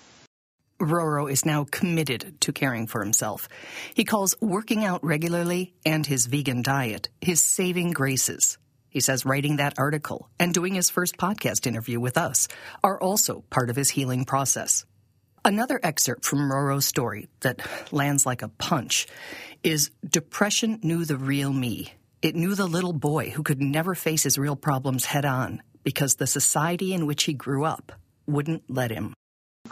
Roro 0.81 1.31
is 1.31 1.45
now 1.45 1.67
committed 1.71 2.41
to 2.41 2.53
caring 2.53 2.87
for 2.87 3.03
himself. 3.03 3.49
He 3.95 4.05
calls 4.05 4.35
working 4.41 4.85
out 4.85 5.05
regularly 5.05 5.75
and 5.85 6.07
his 6.07 6.27
vegan 6.27 6.63
diet 6.63 7.09
his 7.21 7.43
saving 7.43 7.93
graces. 7.93 8.59
He 8.89 9.01
says 9.01 9.25
writing 9.25 9.57
that 9.57 9.79
article 9.79 10.29
and 10.39 10.53
doing 10.53 10.75
his 10.75 10.91
first 10.91 11.17
podcast 11.17 11.67
interview 11.67 12.01
with 12.01 12.19
us 12.19 12.49
are 12.83 13.01
also 13.01 13.45
part 13.51 13.71
of 13.71 13.77
his 13.77 13.91
healing 13.91 14.25
process. 14.25 14.85
Another 15.45 15.79
excerpt 15.83 16.25
from 16.25 16.51
Roro's 16.51 16.87
story 16.87 17.29
that 17.41 17.61
lands 17.93 18.27
like 18.27 18.43
a 18.43 18.49
punch 18.49 19.07
is 19.63 19.91
Depression 20.07 20.81
knew 20.83 21.05
the 21.05 21.17
real 21.17 21.53
me. 21.53 21.93
It 22.21 22.35
knew 22.35 22.55
the 22.55 22.67
little 22.67 22.93
boy 22.93 23.31
who 23.31 23.43
could 23.43 23.61
never 23.61 23.95
face 23.95 24.25
his 24.25 24.39
real 24.39 24.57
problems 24.57 25.05
head 25.05 25.25
on 25.25 25.63
because 25.85 26.17
the 26.17 26.27
society 26.27 26.93
in 26.93 27.07
which 27.07 27.25
he 27.25 27.33
grew 27.33 27.65
up 27.65 27.93
wouldn't 28.27 28.65
let 28.69 28.91
him. 28.91 29.15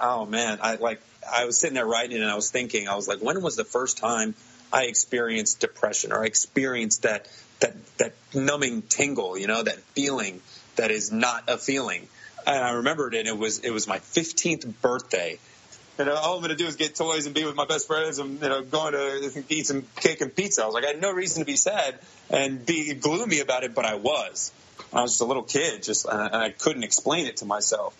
Oh 0.00 0.26
man, 0.26 0.58
I 0.62 0.76
like 0.76 1.00
I 1.30 1.44
was 1.44 1.58
sitting 1.58 1.74
there 1.74 1.86
writing 1.86 2.20
and 2.20 2.30
I 2.30 2.34
was 2.34 2.50
thinking, 2.50 2.88
I 2.88 2.96
was 2.96 3.08
like, 3.08 3.20
when 3.20 3.40
was 3.42 3.56
the 3.56 3.64
first 3.64 3.98
time 3.98 4.34
I 4.72 4.84
experienced 4.84 5.60
depression 5.60 6.12
or 6.12 6.22
I 6.22 6.26
experienced 6.26 7.02
that 7.02 7.28
that 7.60 7.74
that 7.98 8.14
numbing 8.34 8.82
tingle, 8.82 9.38
you 9.38 9.46
know, 9.46 9.62
that 9.62 9.78
feeling 9.94 10.40
that 10.76 10.90
is 10.90 11.10
not 11.12 11.44
a 11.48 11.58
feeling. 11.58 12.08
And 12.46 12.64
I 12.64 12.72
remembered 12.72 13.14
it. 13.14 13.26
It 13.26 13.36
was 13.36 13.60
it 13.60 13.70
was 13.70 13.86
my 13.86 13.98
15th 13.98 14.80
birthday. 14.80 15.38
And 15.98 16.08
all 16.08 16.36
I'm 16.36 16.40
going 16.40 16.50
to 16.50 16.56
do 16.56 16.66
is 16.66 16.76
get 16.76 16.94
toys 16.94 17.26
and 17.26 17.34
be 17.34 17.44
with 17.44 17.56
my 17.56 17.66
best 17.66 17.88
friends 17.88 18.20
and 18.20 18.40
you 18.40 18.48
know 18.48 18.62
going 18.62 18.92
to 18.92 19.44
eat 19.48 19.66
some 19.66 19.84
cake 19.96 20.20
and 20.20 20.34
pizza. 20.34 20.62
I 20.62 20.66
was 20.66 20.74
like, 20.74 20.84
I 20.84 20.88
had 20.88 21.00
no 21.00 21.12
reason 21.12 21.42
to 21.42 21.44
be 21.44 21.56
sad 21.56 21.98
and 22.30 22.64
be 22.64 22.94
gloomy 22.94 23.40
about 23.40 23.64
it, 23.64 23.74
but 23.74 23.84
I 23.84 23.96
was. 23.96 24.52
I 24.92 25.02
was 25.02 25.12
just 25.12 25.20
a 25.20 25.24
little 25.24 25.42
kid, 25.42 25.82
just 25.82 26.06
and 26.06 26.36
I 26.36 26.50
couldn't 26.50 26.84
explain 26.84 27.26
it 27.26 27.38
to 27.38 27.46
myself. 27.46 27.96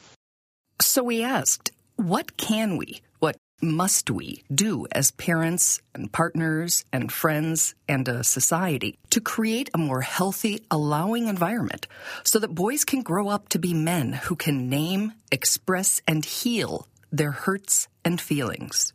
So 0.80 1.02
we 1.02 1.24
asked, 1.24 1.72
what 1.98 2.36
can 2.36 2.76
we, 2.76 3.00
what 3.18 3.36
must 3.60 4.08
we 4.08 4.44
do 4.54 4.86
as 4.92 5.10
parents 5.10 5.80
and 5.92 6.12
partners 6.12 6.84
and 6.92 7.10
friends 7.10 7.74
and 7.88 8.06
a 8.06 8.22
society 8.22 8.96
to 9.10 9.20
create 9.20 9.68
a 9.74 9.78
more 9.78 10.02
healthy, 10.02 10.62
allowing 10.70 11.26
environment 11.26 11.88
so 12.22 12.38
that 12.38 12.54
boys 12.54 12.84
can 12.84 13.02
grow 13.02 13.28
up 13.28 13.48
to 13.48 13.58
be 13.58 13.74
men 13.74 14.12
who 14.12 14.36
can 14.36 14.70
name, 14.70 15.12
express, 15.32 16.00
and 16.06 16.24
heal 16.24 16.86
their 17.10 17.32
hurts 17.32 17.88
and 18.04 18.20
feelings? 18.20 18.92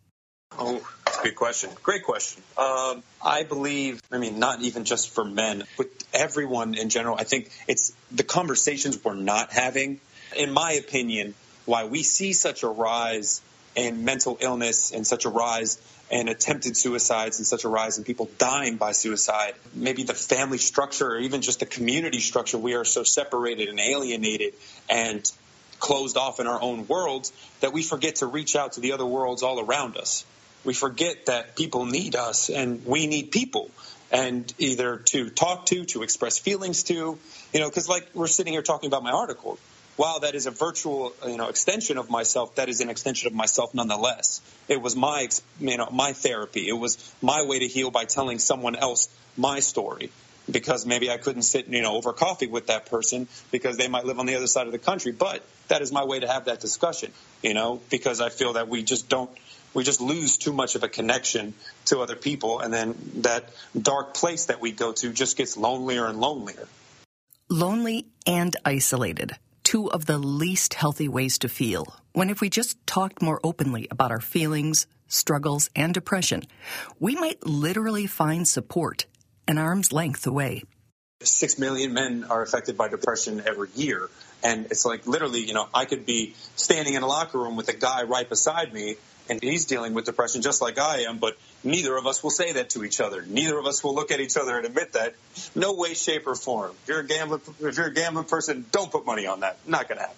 Oh, 0.58 0.88
that's 1.06 1.20
a 1.20 1.24
good 1.24 1.36
question. 1.36 1.72
Great 1.84 2.04
question. 2.04 2.42
Um, 2.58 3.04
I 3.22 3.44
believe, 3.44 4.02
I 4.14 4.18
mean, 4.18 4.40
not 4.40 4.62
even 4.62 4.86
just 4.86 5.10
for 5.10 5.26
men, 5.26 5.66
but 5.78 5.88
everyone 6.14 6.76
in 6.76 6.88
general. 6.88 7.18
I 7.20 7.26
think 7.26 7.50
it's 7.68 7.92
the 8.14 8.24
conversations 8.24 9.04
we're 9.04 9.16
not 9.16 9.52
having. 9.52 10.00
In 10.38 10.54
my 10.54 10.72
opinion, 10.74 11.36
why 11.66 11.86
we 11.86 12.04
see 12.04 12.34
such 12.34 12.64
a 12.64 12.68
rise 12.68 13.42
in 13.76 14.06
mental 14.06 14.38
illness 14.40 14.92
and 14.92 15.06
such 15.06 15.26
a 15.26 15.30
rise 15.30 15.82
in 16.12 16.28
attempted 16.28 16.78
suicides 16.78 17.40
and 17.40 17.48
such 17.48 17.64
a 17.64 17.70
rise 17.70 17.98
in 17.98 18.04
people 18.04 18.30
dying 18.38 18.78
by 18.78 18.92
suicide. 18.92 19.56
Maybe 19.74 20.04
the 20.04 20.14
family 20.14 20.60
structure 20.60 21.08
or 21.08 21.20
even 21.20 21.42
just 21.42 21.60
the 21.60 21.66
community 21.66 22.20
structure, 22.20 22.58
we 22.58 22.76
are 22.76 22.86
so 22.86 23.04
separated 23.04 23.70
and 23.70 23.80
alienated 23.80 24.54
and 24.90 25.30
closed 25.80 26.18
off 26.18 26.40
in 26.40 26.48
our 26.48 26.62
own 26.62 26.88
worlds 26.88 27.34
that 27.62 27.74
we 27.74 27.82
forget 27.82 28.18
to 28.18 28.28
reach 28.28 28.56
out 28.56 28.74
to 28.74 28.80
the 28.80 28.92
other 28.92 29.06
worlds 29.06 29.44
all 29.44 29.60
around 29.60 29.98
us. 29.98 30.26
We 30.64 30.74
forget 30.74 31.26
that 31.26 31.56
people 31.56 31.86
need 31.86 32.16
us 32.16 32.50
and 32.50 32.86
we 32.86 33.08
need 33.08 33.32
people 33.32 33.72
and 34.12 34.54
either 34.60 34.98
to 34.98 35.30
talk 35.32 35.66
to, 35.68 35.86
to 35.86 36.04
express 36.04 36.38
feelings 36.38 36.84
to, 36.84 37.18
you 37.54 37.60
know, 37.60 37.68
because 37.68 37.90
like 37.90 38.08
we're 38.14 38.28
sitting 38.28 38.54
here 38.54 38.62
talking 38.62 38.88
about 38.88 39.04
my 39.04 39.12
article 39.12 39.58
while 39.96 40.22
that 40.22 40.36
is 40.36 40.46
a 40.46 40.52
virtual 40.52 41.14
you 41.26 41.38
know 41.38 41.50
extension 41.50 41.98
of 41.98 42.10
myself 42.10 42.56
that 42.56 42.70
is 42.70 42.82
an 42.82 42.90
extension 42.90 43.28
of 43.28 43.34
myself 43.34 43.74
nonetheless. 43.74 44.42
It 44.68 44.82
was 44.82 44.96
my 44.96 45.28
you 45.60 45.78
know 45.78 45.90
my 45.92 46.14
therapy. 46.14 46.68
It 46.68 46.74
was 46.74 47.14
my 47.22 47.44
way 47.44 47.60
to 47.60 47.68
heal 47.68 47.92
by 47.92 48.06
telling 48.06 48.40
someone 48.40 48.76
else 48.76 49.10
my 49.38 49.60
story 49.60 50.12
because 50.52 50.86
maybe 50.86 51.10
I 51.10 51.18
couldn't 51.18 51.44
sit 51.44 51.68
you 51.68 51.82
know 51.82 51.96
over 51.96 52.14
coffee 52.14 52.48
with 52.48 52.68
that 52.68 52.88
person 52.88 53.28
because 53.52 53.78
they 53.78 53.88
might 53.88 54.06
live 54.06 54.20
on 54.20 54.26
the 54.26 54.36
other 54.36 54.48
side 54.48 54.66
of 54.66 54.72
the 54.74 54.80
country. 54.80 55.12
But 55.12 55.44
that 55.68 55.82
is 55.82 55.92
my 55.92 56.04
way 56.04 56.20
to 56.20 56.28
have 56.28 56.46
that 56.46 56.60
discussion 56.60 57.12
you 57.42 57.54
know 57.54 57.82
because 57.90 58.22
I 58.22 58.30
feel 58.30 58.54
that 58.54 58.68
we 58.68 58.84
just 58.84 59.10
don't 59.10 59.32
we 59.74 59.84
just 59.84 60.02
lose 60.02 60.38
too 60.38 60.54
much 60.54 60.76
of 60.76 60.84
a 60.84 60.88
connection 60.88 61.54
to 61.86 62.00
other 62.00 62.16
people. 62.16 62.60
And 62.60 62.72
then 62.72 62.96
that 63.22 63.50
dark 63.80 64.14
place 64.14 64.46
that 64.46 64.62
we 64.62 64.72
go 64.72 64.92
to 64.94 65.12
just 65.12 65.36
gets 65.36 65.58
lonelier 65.58 66.06
and 66.06 66.20
lonelier. 66.20 66.68
Lonely 67.50 68.06
and 68.28 68.56
isolated 68.64 69.34
two 69.74 69.90
of 69.90 70.06
the 70.06 70.20
least 70.20 70.76
healthy 70.76 71.08
ways 71.08 71.40
to 71.40 71.50
feel. 71.50 71.84
When 72.12 72.30
if 72.30 72.42
we 72.42 72.50
just 72.52 72.78
talked 72.86 73.24
more 73.24 73.40
openly 73.44 73.88
about 73.90 74.12
our 74.12 74.22
feelings, 74.22 74.86
struggles, 75.08 75.72
and 75.76 75.92
depression, 75.92 76.44
we 77.00 77.16
might 77.16 77.44
literally 77.44 78.06
find 78.06 78.48
support 78.48 79.08
an 79.48 79.58
arm's 79.58 79.92
length 79.92 80.28
away. 80.28 80.62
Six 81.24 81.58
million 81.58 81.92
men 81.92 82.24
are 82.30 82.44
affected 82.44 82.78
by 82.78 82.88
depression 82.88 83.42
every 83.48 83.70
year. 83.74 84.12
And 84.44 84.68
it's 84.68 84.86
like 84.86 85.08
literally, 85.08 85.40
you 85.40 85.56
know, 85.56 85.68
I 85.74 85.86
could 85.86 86.06
be 86.06 86.36
standing 86.56 86.94
in 86.94 87.02
a 87.02 87.08
locker 87.08 87.40
room 87.40 87.56
with 87.56 87.68
a 87.70 87.74
guy 87.74 88.04
right 88.04 88.30
beside 88.30 88.72
me 88.74 88.98
and 89.28 89.42
he's 89.42 89.66
dealing 89.66 89.96
with 89.96 90.06
depression 90.06 90.44
just 90.44 90.62
like 90.62 90.78
I 90.78 91.06
am, 91.10 91.18
but 91.18 91.36
neither 91.64 91.96
of 91.96 92.06
us 92.06 92.24
will 92.24 92.30
say 92.30 92.54
that 92.54 92.72
to 92.72 92.84
each 92.84 93.00
other. 93.00 93.24
Neither 93.24 93.58
of 93.58 93.66
us 93.66 93.84
will 93.84 93.96
look 93.96 94.12
at 94.12 94.20
each 94.20 94.38
other 94.38 94.58
and 94.58 94.66
admit 94.66 94.94
that. 94.94 95.16
No 95.56 95.74
way, 95.74 95.94
shape, 95.94 96.28
or 96.28 96.36
form. 96.36 96.72
If 96.84 96.90
you're 96.90 97.00
a 97.00 97.08
gambling, 97.08 97.42
if 97.62 97.78
you're 97.78 97.88
a 97.88 97.94
gambling 97.94 98.26
person, 98.26 98.66
don't 98.72 98.92
put 98.92 99.06
money 99.06 99.28
on 99.28 99.42
that. 99.42 99.58
Not 99.68 99.88
going 99.88 99.98
to 99.98 100.04
happen. 100.04 100.18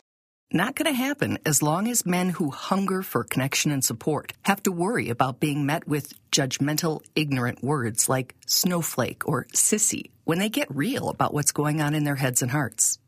Not 0.52 0.76
going 0.76 0.86
to 0.86 0.98
happen 0.98 1.40
as 1.46 1.64
long 1.64 1.88
as 1.88 2.06
men 2.06 2.30
who 2.30 2.52
hunger 2.52 3.02
for 3.02 3.24
connection 3.24 3.72
and 3.72 3.84
support 3.84 4.32
have 4.44 4.62
to 4.64 4.72
worry 4.72 5.10
about 5.10 5.40
being 5.40 5.66
met 5.66 5.88
with 5.88 6.14
judgmental, 6.32 7.02
ignorant 7.16 7.64
words 7.64 8.08
like 8.08 8.36
snowflake 8.46 9.28
or 9.28 9.48
sissy 9.54 10.12
when 10.24 10.40
they 10.40 10.50
get 10.50 10.68
real 10.70 11.10
about 11.10 11.34
what's 11.34 11.52
going 11.52 11.82
on 11.82 11.96
in 11.96 12.04
their 12.04 12.16
heads 12.16 12.42
and 12.42 12.52
hearts. 12.52 13.00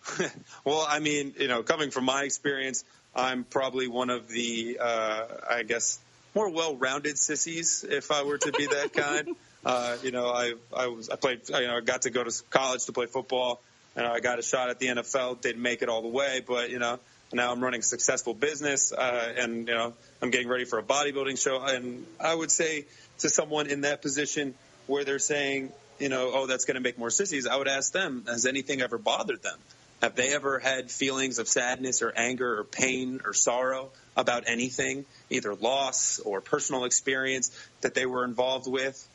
well, 0.64 0.84
I 0.88 0.98
mean, 0.98 1.34
you 1.38 1.46
know, 1.46 1.62
coming 1.62 1.90
from 1.90 2.04
my 2.04 2.22
experience, 2.22 2.84
I'm 3.14 3.44
probably 3.44 3.86
one 3.88 4.10
of 4.10 4.28
the, 4.28 4.78
uh, 4.80 5.26
I 5.48 5.62
guess, 5.64 5.98
more 6.34 6.50
well-rounded 6.50 7.18
sissies, 7.18 7.84
if 7.88 8.10
I 8.10 8.22
were 8.22 8.38
to 8.38 8.52
be 8.52 8.66
that 8.66 8.92
kind. 8.94 9.36
Uh, 9.64 9.96
you 10.02 10.10
know, 10.10 10.26
I 10.26 10.54
I 10.74 10.86
was 10.88 11.08
I 11.08 11.16
played, 11.16 11.48
you 11.48 11.66
know, 11.66 11.76
I 11.76 11.80
got 11.80 12.02
to 12.02 12.10
go 12.10 12.24
to 12.24 12.42
college 12.50 12.86
to 12.86 12.92
play 12.92 13.06
football, 13.06 13.60
and 13.94 14.06
I 14.06 14.20
got 14.20 14.38
a 14.38 14.42
shot 14.42 14.70
at 14.70 14.78
the 14.78 14.86
NFL. 14.88 15.40
Didn't 15.40 15.62
make 15.62 15.82
it 15.82 15.88
all 15.88 16.02
the 16.02 16.08
way, 16.08 16.42
but 16.46 16.70
you 16.70 16.78
know, 16.78 16.98
now 17.32 17.52
I'm 17.52 17.62
running 17.62 17.80
a 17.80 17.84
successful 17.84 18.34
business, 18.34 18.92
uh, 18.92 19.34
and 19.36 19.68
you 19.68 19.74
know, 19.74 19.94
I'm 20.20 20.30
getting 20.30 20.48
ready 20.48 20.64
for 20.64 20.78
a 20.78 20.82
bodybuilding 20.82 21.40
show. 21.40 21.60
And 21.62 22.06
I 22.20 22.34
would 22.34 22.50
say 22.50 22.86
to 23.18 23.28
someone 23.28 23.68
in 23.68 23.82
that 23.82 24.02
position 24.02 24.54
where 24.86 25.04
they're 25.04 25.18
saying, 25.18 25.72
you 25.98 26.08
know, 26.08 26.32
oh, 26.34 26.46
that's 26.46 26.64
going 26.64 26.74
to 26.74 26.80
make 26.80 26.98
more 26.98 27.10
sissies, 27.10 27.46
I 27.46 27.56
would 27.56 27.68
ask 27.68 27.92
them, 27.92 28.24
has 28.26 28.46
anything 28.46 28.80
ever 28.80 28.98
bothered 28.98 29.42
them? 29.42 29.58
Have 30.02 30.16
they 30.16 30.34
ever 30.34 30.58
had 30.58 30.90
feelings 30.90 31.38
of 31.38 31.46
sadness 31.46 32.02
or 32.02 32.12
anger 32.16 32.58
or 32.58 32.64
pain 32.64 33.20
or 33.24 33.32
sorrow 33.32 33.90
about 34.16 34.44
anything, 34.48 35.04
either 35.32 35.54
loss 35.54 36.18
or 36.20 36.40
personal 36.40 36.84
experience 36.84 37.50
that 37.80 37.94
they 37.94 38.06
were 38.06 38.24
involved 38.24 38.70
with? 38.70 39.08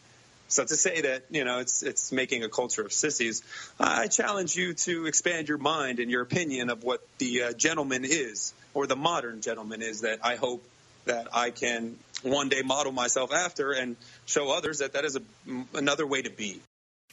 So 0.49 0.63
to 0.63 0.75
say 0.75 1.01
that 1.01 1.23
you 1.29 1.43
know 1.43 1.59
it's 1.59 1.83
it's 1.83 2.11
making 2.11 2.43
a 2.43 2.49
culture 2.49 2.83
of 2.83 2.93
sissies, 2.93 3.43
I 3.79 4.07
challenge 4.07 4.55
you 4.55 4.73
to 4.73 5.05
expand 5.05 5.49
your 5.49 5.57
mind 5.57 5.99
and 5.99 6.09
your 6.09 6.21
opinion 6.21 6.69
of 6.69 6.83
what 6.83 7.01
the 7.17 7.43
uh, 7.43 7.53
gentleman 7.53 8.05
is, 8.05 8.53
or 8.73 8.87
the 8.87 8.95
modern 8.95 9.41
gentleman 9.41 9.81
is. 9.81 10.01
That 10.01 10.19
I 10.23 10.37
hope 10.37 10.63
that 11.05 11.27
I 11.33 11.51
can 11.51 11.97
one 12.23 12.49
day 12.49 12.61
model 12.61 12.91
myself 12.91 13.33
after 13.33 13.71
and 13.71 13.97
show 14.25 14.51
others 14.51 14.79
that 14.79 14.93
that 14.93 15.05
is 15.05 15.17
a, 15.17 15.21
another 15.73 16.07
way 16.07 16.21
to 16.21 16.29
be. 16.29 16.61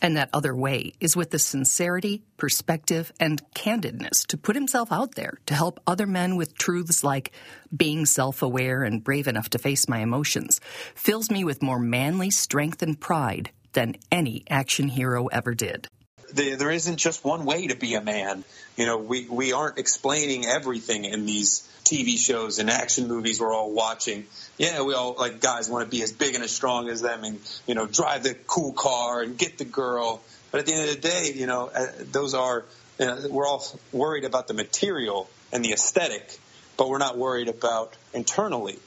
And 0.05 0.19
that 0.19 0.29
other 0.35 0.55
way 0.55 0.93
is 1.01 1.17
with 1.17 1.31
the 1.31 1.39
sincerity, 1.39 2.25
perspective, 2.37 3.11
and 3.19 3.43
candidness 3.55 4.27
to 4.27 4.37
put 4.37 4.55
himself 4.55 4.93
out 4.93 5.15
there 5.15 5.39
to 5.47 5.55
help 5.55 5.81
other 5.87 6.07
men 6.07 6.37
with 6.37 6.59
truths 6.59 7.03
like 7.03 7.33
being 7.75 8.05
self 8.05 8.43
aware 8.43 8.83
and 8.83 9.03
brave 9.03 9.27
enough 9.27 9.49
to 9.49 9.59
face 9.59 9.89
my 9.89 10.01
emotions 10.01 10.61
fills 10.95 11.31
me 11.31 11.43
with 11.43 11.63
more 11.63 11.79
manly 11.79 12.31
strength 12.31 12.83
and 12.83 13.01
pride 13.01 13.49
than 13.73 13.97
any 14.13 14.45
action 14.51 14.89
hero 14.89 15.29
ever 15.29 15.55
did. 15.55 15.89
There 16.33 16.71
isn't 16.71 16.97
just 16.97 17.25
one 17.25 17.45
way 17.45 17.69
to 17.69 17.77
be 17.77 17.95
a 17.95 18.01
man. 18.01 18.45
You 18.77 18.87
know, 18.87 18.99
we, 18.99 19.29
we 19.29 19.53
aren't 19.53 19.79
explaining 19.79 20.47
everything 20.47 21.05
in 21.05 21.27
these 21.27 21.69
TV 21.85 22.19
shows 22.19 22.59
and 22.59 22.71
action 22.71 23.09
movies 23.09 23.41
we're 23.41 23.53
all 23.53 23.71
watching. 23.71 24.27
Yeah, 24.59 24.83
we 24.83 24.95
all 24.95 25.15
like 25.19 25.41
guys 25.41 25.69
want 25.69 25.85
to 25.85 25.91
be 25.91 26.03
as 26.03 26.13
big 26.13 26.35
and 26.35 26.43
as 26.43 26.51
strong 26.51 26.89
as 26.89 27.03
them 27.03 27.25
and 27.25 27.39
you 27.67 27.75
know 27.75 27.87
drive 27.87 28.23
the 28.23 28.35
cool 28.47 28.73
car 28.73 29.21
and 29.21 29.37
get 29.37 29.59
the 29.59 29.65
girl. 29.65 30.23
But 30.51 30.61
at 30.61 30.67
the 30.67 30.73
end 30.73 30.89
of 30.89 30.95
the 30.95 31.09
day, 31.09 31.33
you 31.35 31.47
know, 31.47 31.71
uh, 31.75 31.87
those 32.11 32.35
are 32.35 32.65
you 32.99 33.07
know, 33.07 33.27
we're 33.31 33.47
all 33.47 33.65
worried 33.93 34.25
about 34.25 34.49
the 34.49 34.55
material 34.55 35.29
and 35.53 35.65
the 35.65 35.73
aesthetic, 35.73 36.39
but 36.77 36.89
we're 36.89 36.99
not 36.99 37.19
worried 37.19 37.49
about 37.49 37.95
internally. 38.13 38.79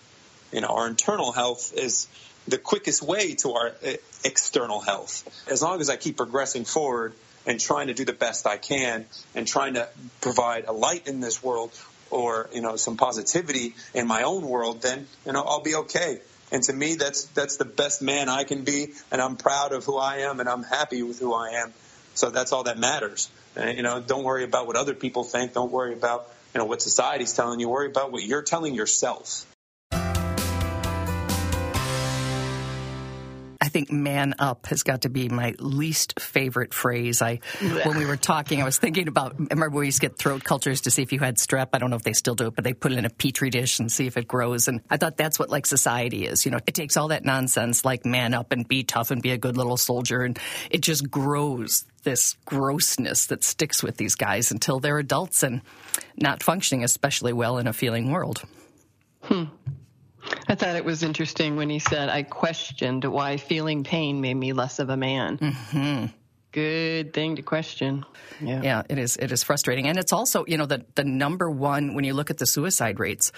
You 0.52 0.62
know, 0.62 0.70
our 0.70 0.88
internal 0.88 1.32
health 1.32 1.74
is 1.76 2.08
the 2.48 2.58
quickest 2.58 3.04
way 3.04 3.36
to 3.36 3.54
our 3.54 3.68
uh, 3.86 3.94
external 4.24 4.80
health. 4.80 5.28
As 5.52 5.62
long 5.62 5.82
as 5.82 5.90
I 5.90 5.98
keep 5.98 6.18
progressing 6.18 6.66
forward 6.66 7.14
and 7.48 7.60
trying 7.60 7.88
to 7.88 7.94
do 7.94 8.06
the 8.06 8.14
best 8.14 8.46
I 8.46 8.58
can 8.58 9.06
and 9.34 9.48
trying 9.48 9.74
to 9.76 9.88
provide 10.22 10.66
a 10.66 10.74
light 10.74 11.08
in 11.08 11.22
this 11.22 11.42
world 11.42 11.72
or 12.12 12.50
you 12.54 12.62
know 12.62 12.76
some 12.76 12.98
positivity 12.98 13.74
in 13.94 14.06
my 14.06 14.24
own 14.24 14.44
world, 14.44 14.82
then 14.82 15.08
you 15.26 15.32
know 15.34 15.42
I'll 15.42 15.64
be 15.64 15.76
okay. 15.76 16.20
And 16.52 16.64
to 16.64 16.74
me, 16.74 16.96
that's 16.96 17.26
that's 17.26 17.58
the 17.58 17.66
best 17.66 18.02
man 18.02 18.30
I 18.30 18.44
can 18.44 18.64
be, 18.64 18.94
and 19.12 19.22
I'm 19.22 19.36
proud 19.36 19.74
of 19.74 19.84
who 19.84 19.98
I 19.98 20.20
am, 20.20 20.40
and 20.40 20.48
I'm 20.48 20.64
happy 20.64 21.04
with 21.04 21.20
who 21.20 21.34
I 21.34 21.62
am. 21.62 21.74
So 22.14 22.30
that's 22.30 22.52
all 22.52 22.64
that 22.64 22.78
matters. 22.78 23.30
You 23.58 23.84
know, 23.84 24.00
don't 24.00 24.24
worry 24.24 24.44
about 24.44 24.68
what 24.68 24.76
other 24.76 24.94
people 24.94 25.24
think. 25.24 25.54
Don't 25.54 25.72
worry 25.72 25.94
about 25.94 26.30
you 26.54 26.60
know 26.60 26.66
what 26.66 26.82
society's 26.82 27.34
telling 27.34 27.60
you. 27.60 27.70
Worry 27.70 27.88
about 27.88 28.12
what 28.12 28.24
you're 28.24 28.44
telling 28.44 28.76
yourself. 28.76 29.46
Think 33.78 33.92
man 33.92 34.34
up 34.40 34.66
has 34.66 34.82
got 34.82 35.04
to 35.04 35.10
be 35.10 35.30
my 35.30 35.54
least 35.60 36.20
favorite 36.20 36.74
phrase. 36.74 37.22
I 37.22 37.42
when 37.84 37.96
we 37.96 38.08
were 38.08 38.18
talking, 38.18 38.60
I 38.60 38.66
was 38.66 38.80
thinking 38.80 39.08
about 39.08 39.38
remember 39.38 39.70
we 39.70 39.86
used 39.86 40.02
to 40.02 40.08
get 40.08 40.18
throat 40.18 40.44
cultures 40.44 40.82
to 40.82 40.92
see 40.92 41.04
if 41.04 41.12
you 41.12 41.20
had 41.20 41.36
strep. 41.36 41.70
I 41.74 41.78
don't 41.78 41.92
know 41.92 41.96
if 41.96 42.02
they 42.02 42.14
still 42.14 42.34
do 42.34 42.48
it, 42.48 42.56
but 42.56 42.64
they 42.64 42.74
put 42.74 42.92
it 42.92 42.98
in 42.98 43.06
a 43.06 43.12
petri 43.12 43.52
dish 43.52 43.78
and 43.78 43.92
see 43.92 44.08
if 44.08 44.18
it 44.18 44.28
grows. 44.28 44.68
And 44.68 44.82
I 44.90 44.98
thought 44.98 45.16
that's 45.16 45.38
what 45.38 45.52
like 45.52 45.68
society 45.68 46.26
is. 46.26 46.44
You 46.44 46.52
know, 46.52 46.58
it 46.66 46.74
takes 46.74 46.98
all 46.98 47.10
that 47.10 47.24
nonsense 47.24 47.86
like 47.86 48.04
man 48.04 48.34
up 48.34 48.52
and 48.52 48.68
be 48.68 48.84
tough 48.84 49.12
and 49.12 49.22
be 49.22 49.30
a 49.30 49.38
good 49.38 49.58
little 49.58 49.78
soldier, 49.78 50.24
and 50.24 50.40
it 50.72 50.82
just 50.82 51.12
grows 51.12 51.86
this 52.02 52.36
grossness 52.46 53.28
that 53.28 53.44
sticks 53.44 53.84
with 53.84 53.98
these 53.98 54.16
guys 54.16 54.50
until 54.50 54.80
they're 54.80 54.98
adults 54.98 55.44
and 55.44 55.62
not 56.16 56.42
functioning 56.42 56.84
especially 56.84 57.34
well 57.34 57.60
in 57.60 57.68
a 57.68 57.74
feeling 57.74 58.10
world. 58.10 58.42
Hmm. 59.22 59.44
I 60.50 60.56
thought 60.56 60.76
it 60.76 60.86
was 60.86 61.04
interesting 61.04 61.56
when 61.58 61.70
he 61.70 61.80
said, 61.80 62.10
I 62.10 62.24
questioned 62.24 63.04
why 63.04 63.38
feeling 63.38 63.84
pain 63.84 64.22
made 64.22 64.36
me 64.36 64.54
less 64.54 64.80
of 64.80 64.90
a 64.90 64.98
man. 64.98 65.38
Mm-hmm. 65.38 66.06
Good 66.52 67.14
thing 67.14 67.36
to 67.36 67.42
question. 67.42 68.06
Yeah. 68.42 68.62
yeah, 68.64 68.84
it 68.90 68.98
is. 68.98 69.18
It 69.18 69.32
is 69.32 69.44
frustrating, 69.44 69.88
and 69.88 69.98
it's 69.98 70.14
also 70.14 70.46
you 70.48 70.58
know 70.58 70.66
the 70.66 70.86
the 70.96 71.04
number 71.04 71.52
one 71.52 71.94
when 71.94 72.04
you 72.04 72.14
look 72.14 72.32
at 72.32 72.38
the 72.38 72.46
suicide 72.46 73.00
rates, 73.00 73.32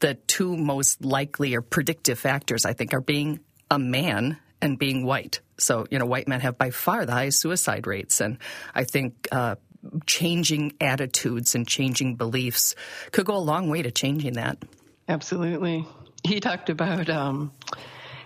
the 0.00 0.14
two 0.14 0.56
most 0.56 1.04
likely 1.04 1.54
or 1.54 1.60
predictive 1.60 2.18
factors 2.18 2.64
I 2.64 2.72
think 2.72 2.94
are 2.94 3.00
being 3.00 3.40
a 3.70 3.78
man 3.78 4.38
and 4.60 4.78
being 4.78 5.04
white. 5.04 5.40
So 5.58 5.86
you 5.90 5.98
know, 5.98 6.06
white 6.06 6.26
men 6.26 6.40
have 6.40 6.56
by 6.56 6.70
far 6.70 7.04
the 7.04 7.12
highest 7.12 7.40
suicide 7.40 7.86
rates, 7.86 8.20
and 8.20 8.38
I 8.74 8.84
think. 8.84 9.28
Uh, 9.30 9.56
changing 10.04 10.72
attitudes 10.80 11.54
and 11.54 11.68
changing 11.68 12.16
beliefs 12.16 12.74
could 13.12 13.24
go 13.24 13.36
a 13.36 13.38
long 13.38 13.70
way 13.70 13.82
to 13.82 13.92
changing 13.92 14.32
that. 14.32 14.58
Absolutely 15.06 15.86
he 16.26 16.40
talked 16.40 16.70
about 16.70 17.08
um, 17.08 17.52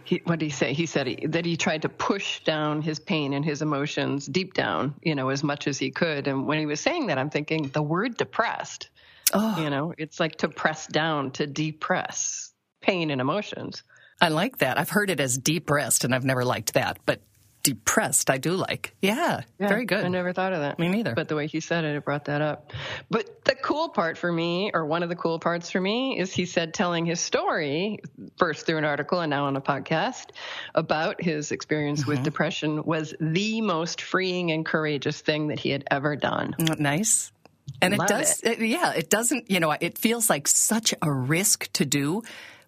he, 0.04 0.20
what 0.24 0.38
did 0.38 0.46
he 0.46 0.50
say? 0.50 0.72
He 0.72 0.86
said 0.86 1.06
he, 1.06 1.26
that 1.28 1.44
he 1.44 1.56
tried 1.56 1.82
to 1.82 1.88
push 1.88 2.42
down 2.42 2.82
his 2.82 2.98
pain 2.98 3.32
and 3.32 3.44
his 3.44 3.62
emotions 3.62 4.26
deep 4.26 4.54
down, 4.54 4.94
you 5.02 5.14
know, 5.14 5.28
as 5.28 5.44
much 5.44 5.66
as 5.66 5.78
he 5.78 5.90
could. 5.90 6.26
And 6.26 6.46
when 6.46 6.58
he 6.58 6.66
was 6.66 6.80
saying 6.80 7.06
that, 7.06 7.18
I'm 7.18 7.30
thinking 7.30 7.68
the 7.68 7.82
word 7.82 8.16
depressed. 8.16 8.90
Oh. 9.32 9.62
You 9.62 9.70
know, 9.70 9.94
it's 9.96 10.18
like 10.18 10.36
to 10.38 10.48
press 10.48 10.88
down, 10.88 11.30
to 11.32 11.46
depress 11.46 12.52
pain 12.80 13.10
and 13.10 13.20
emotions. 13.20 13.84
I 14.20 14.28
like 14.28 14.58
that. 14.58 14.78
I've 14.78 14.90
heard 14.90 15.10
it 15.10 15.20
as 15.20 15.38
depressed, 15.38 16.04
and 16.04 16.14
I've 16.14 16.24
never 16.24 16.44
liked 16.44 16.74
that. 16.74 16.98
But 17.06 17.20
depressed, 17.62 18.30
I 18.30 18.38
do 18.38 18.52
like. 18.52 18.94
Yeah, 19.02 19.42
yeah, 19.58 19.68
very 19.68 19.84
good. 19.84 20.04
I 20.04 20.08
never 20.08 20.32
thought 20.32 20.52
of 20.52 20.60
that. 20.60 20.78
Me 20.78 20.88
neither. 20.88 21.14
But 21.14 21.28
the 21.28 21.36
way 21.36 21.46
he 21.46 21.60
said 21.60 21.84
it, 21.84 21.96
it 21.96 22.04
brought 22.04 22.26
that 22.26 22.40
up. 22.40 22.72
But 23.10 23.44
the 23.44 23.54
cool 23.54 23.88
part 23.88 24.18
for 24.18 24.30
me, 24.30 24.70
or 24.72 24.86
one 24.86 25.02
of 25.02 25.08
the 25.08 25.16
cool 25.16 25.38
parts 25.38 25.70
for 25.70 25.80
me, 25.80 26.18
is 26.18 26.32
he 26.32 26.46
said 26.46 26.74
telling 26.74 27.06
his 27.06 27.20
story, 27.20 28.00
first 28.38 28.66
through 28.66 28.78
an 28.78 28.84
article 28.84 29.20
and 29.20 29.30
now 29.30 29.46
on 29.46 29.56
a 29.56 29.60
podcast, 29.60 30.30
about 30.74 31.20
his 31.20 31.52
experience 31.52 32.02
mm-hmm. 32.02 32.10
with 32.10 32.22
depression 32.22 32.84
was 32.84 33.14
the 33.20 33.60
most 33.60 34.02
freeing 34.02 34.50
and 34.50 34.64
courageous 34.64 35.20
thing 35.20 35.48
that 35.48 35.58
he 35.58 35.70
had 35.70 35.84
ever 35.90 36.16
done. 36.16 36.54
Mm, 36.58 36.80
nice. 36.80 37.32
And 37.82 37.96
Love 37.96 38.06
it 38.06 38.12
does, 38.12 38.40
it. 38.42 38.60
It, 38.60 38.66
yeah, 38.66 38.92
it 38.92 39.10
doesn't, 39.10 39.50
you 39.50 39.60
know, 39.60 39.74
it 39.80 39.96
feels 39.96 40.28
like 40.28 40.48
such 40.48 40.94
a 41.00 41.12
risk 41.12 41.70
to 41.74 41.84
do 41.84 42.22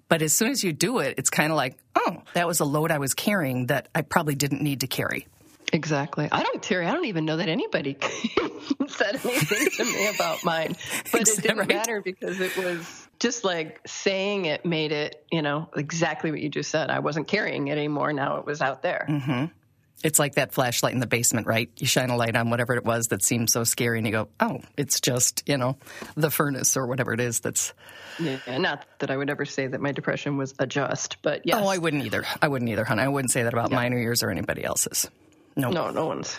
but 0.08 0.22
as 0.22 0.32
soon 0.32 0.50
as 0.50 0.62
you 0.62 0.72
do 0.72 0.98
it, 0.98 1.14
it's 1.18 1.30
kind 1.30 1.50
of 1.50 1.56
like, 1.56 1.76
oh, 1.94 2.22
that 2.34 2.46
was 2.46 2.60
a 2.60 2.64
load 2.64 2.90
I 2.90 2.98
was 2.98 3.14
carrying 3.14 3.66
that 3.66 3.88
I 3.94 4.02
probably 4.02 4.34
didn't 4.34 4.62
need 4.62 4.80
to 4.80 4.86
carry. 4.86 5.26
Exactly. 5.72 6.28
I 6.30 6.42
don't, 6.42 6.62
Terry, 6.62 6.86
I 6.86 6.92
don't 6.92 7.06
even 7.06 7.24
know 7.24 7.38
that 7.38 7.48
anybody 7.48 7.96
said 8.88 9.20
anything 9.24 9.70
to 9.70 9.84
me 9.84 10.08
about 10.14 10.44
mine. 10.44 10.76
But 11.12 11.22
it 11.22 11.42
didn't 11.42 11.58
right? 11.58 11.68
matter 11.68 12.02
because 12.02 12.40
it 12.40 12.56
was 12.58 13.08
just 13.18 13.44
like 13.44 13.80
saying 13.86 14.44
it 14.44 14.66
made 14.66 14.92
it, 14.92 15.24
you 15.30 15.40
know, 15.40 15.70
exactly 15.74 16.30
what 16.30 16.40
you 16.40 16.50
just 16.50 16.70
said. 16.70 16.90
I 16.90 16.98
wasn't 16.98 17.26
carrying 17.26 17.68
it 17.68 17.72
anymore. 17.72 18.12
Now 18.12 18.36
it 18.36 18.44
was 18.44 18.60
out 18.60 18.82
there. 18.82 19.06
Mm-hmm. 19.08 19.44
It's 20.02 20.18
like 20.18 20.34
that 20.34 20.52
flashlight 20.52 20.94
in 20.94 21.00
the 21.00 21.06
basement, 21.06 21.46
right? 21.46 21.70
You 21.76 21.86
shine 21.86 22.10
a 22.10 22.16
light 22.16 22.36
on 22.36 22.50
whatever 22.50 22.74
it 22.74 22.84
was 22.84 23.08
that 23.08 23.22
seemed 23.22 23.50
so 23.50 23.64
scary, 23.64 23.98
and 23.98 24.06
you 24.06 24.12
go, 24.12 24.28
"Oh, 24.40 24.60
it's 24.76 25.00
just 25.00 25.42
you 25.46 25.56
know 25.56 25.76
the 26.16 26.30
furnace 26.30 26.76
or 26.76 26.86
whatever 26.86 27.12
it 27.12 27.20
is." 27.20 27.40
That's 27.40 27.72
yeah. 28.18 28.58
Not 28.58 28.84
that 28.98 29.10
I 29.10 29.16
would 29.16 29.30
ever 29.30 29.44
say 29.44 29.66
that 29.66 29.80
my 29.80 29.92
depression 29.92 30.36
was 30.36 30.54
a 30.58 30.66
just, 30.66 31.22
but 31.22 31.42
yes. 31.44 31.58
Oh, 31.60 31.68
I 31.68 31.78
wouldn't 31.78 32.04
either. 32.04 32.24
I 32.40 32.48
wouldn't 32.48 32.70
either, 32.70 32.84
hon. 32.84 32.98
I 32.98 33.08
wouldn't 33.08 33.30
say 33.30 33.42
that 33.44 33.52
about 33.52 33.70
yeah. 33.70 33.76
mine 33.76 33.92
or 33.92 33.98
yours 33.98 34.22
or 34.22 34.30
anybody 34.30 34.64
else's. 34.64 35.08
No, 35.56 35.70
no, 35.70 35.90
no 35.90 36.06
one's. 36.06 36.38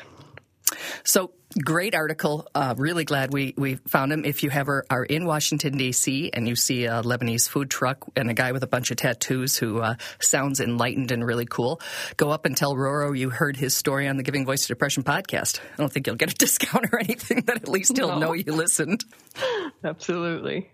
So 1.04 1.32
great 1.62 1.96
article. 1.96 2.48
Uh, 2.56 2.74
really 2.78 3.04
glad 3.04 3.32
we, 3.32 3.54
we 3.58 3.76
found 3.88 4.12
him. 4.12 4.26
If 4.26 4.43
you 4.43 4.50
ever 4.52 4.86
are 4.89 5.04
in 5.04 5.26
Washington, 5.26 5.78
D.C., 5.78 6.32
and 6.34 6.48
you 6.48 6.56
see 6.56 6.86
a 6.86 7.04
Lebanese 7.04 7.48
food 7.48 7.69
truck 7.69 8.06
and 8.15 8.30
a 8.30 8.34
guy 8.34 8.52
with 8.52 8.63
a 8.63 8.67
bunch 8.67 8.91
of 8.91 8.98
tattoos 8.98 9.58
who 9.58 9.80
uh, 9.80 9.96
sounds 10.19 10.60
enlightened 10.60 11.12
and 11.12 11.26
really 11.26 11.46
cool, 11.46 11.80
go 12.17 12.32
up 12.32 12.46
and 12.46 12.58
tell 12.58 12.76
Roro 12.76 13.17
you 13.17 13.30
heard 13.30 13.58
his 13.58 13.76
story 13.76 14.08
on 14.08 14.17
the 14.17 14.24
Giving 14.24 14.46
Voice 14.46 14.62
to 14.62 14.67
Depression 14.67 15.04
podcast. 15.04 15.60
I 15.74 15.78
don't 15.78 15.91
think 15.91 16.08
you'll 16.08 16.15
get 16.15 16.32
a 16.32 16.36
discount 16.38 16.88
or 16.91 17.00
anything, 17.00 17.41
but 17.46 17.56
at 17.56 17.67
least 17.67 17.98
he'll 17.98 18.10
no. 18.10 18.19
know 18.19 18.34
you 18.34 18.54
listened. 18.54 19.04
Absolutely. 19.84 20.72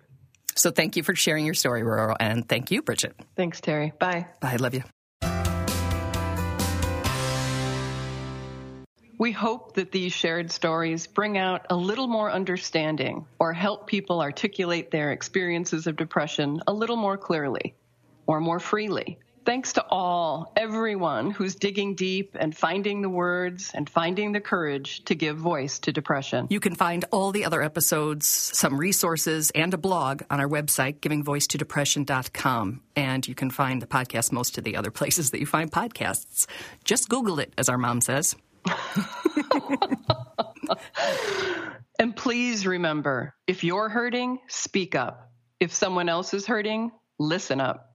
So 0.56 0.72
thank 0.72 0.98
you 0.98 1.04
for 1.04 1.16
sharing 1.16 1.46
your 1.46 1.54
story, 1.54 1.84
Roro, 1.84 2.16
and 2.20 2.48
thank 2.48 2.72
you, 2.72 2.82
Bridget. 2.82 3.16
Thanks, 3.36 3.62
Terry. 3.62 3.94
Bye. 3.98 4.28
Bye. 4.42 4.58
Love 4.58 4.74
you. 4.74 4.84
We 9.20 9.34
hope 9.34 9.74
that 9.74 9.92
these 9.92 10.14
shared 10.14 10.50
stories 10.50 11.06
bring 11.06 11.38
out 11.38 11.66
a 11.70 11.76
little 11.76 12.08
more 12.08 12.32
understanding 12.32 13.26
or 13.38 13.52
help 13.52 13.86
people 13.86 14.22
articulate 14.22 14.92
their 14.92 15.12
experiences 15.12 15.88
of 15.88 15.98
depression 15.98 16.62
a 16.68 16.72
little 16.72 16.96
more 16.96 17.18
clearly 17.18 17.76
or 18.28 18.40
more 18.40 18.62
freely. 18.62 19.20
Thanks 19.46 19.74
to 19.74 19.86
all, 19.90 20.54
everyone 20.56 21.32
who's 21.32 21.56
digging 21.56 21.96
deep 21.96 22.38
and 22.40 22.56
finding 22.56 23.02
the 23.02 23.10
words 23.10 23.72
and 23.74 23.90
finding 23.90 24.32
the 24.32 24.40
courage 24.40 25.04
to 25.06 25.16
give 25.16 25.36
voice 25.36 25.80
to 25.80 25.92
depression. 25.92 26.48
You 26.50 26.62
can 26.62 26.76
find 26.76 27.04
all 27.12 27.34
the 27.34 27.44
other 27.44 27.62
episodes, 27.62 28.26
some 28.26 28.78
resources, 28.78 29.52
and 29.54 29.74
a 29.74 29.78
blog 29.78 30.22
on 30.30 30.40
our 30.40 30.48
website, 30.48 31.02
givingvoicetodepression.com. 31.02 32.82
And 32.96 33.28
you 33.28 33.36
can 33.36 33.50
find 33.50 33.82
the 33.82 33.88
podcast 33.88 34.32
most 34.32 34.58
of 34.58 34.64
the 34.64 34.78
other 34.78 34.92
places 34.92 35.32
that 35.32 35.42
you 35.42 35.46
find 35.46 35.70
podcasts. 35.70 36.46
Just 36.86 37.10
Google 37.10 37.40
it, 37.40 37.52
as 37.58 37.68
our 37.68 37.78
mom 37.78 38.00
says. 38.00 38.38
and 42.00 42.16
please 42.16 42.66
remember 42.66 43.36
if 43.48 43.64
you're 43.64 43.90
hurting, 43.90 44.40
speak 44.48 44.96
up. 44.96 45.32
If 45.60 45.74
someone 45.74 46.10
else 46.10 46.34
is 46.34 46.46
hurting, 46.46 46.92
listen 47.20 47.60
up. 47.60 47.89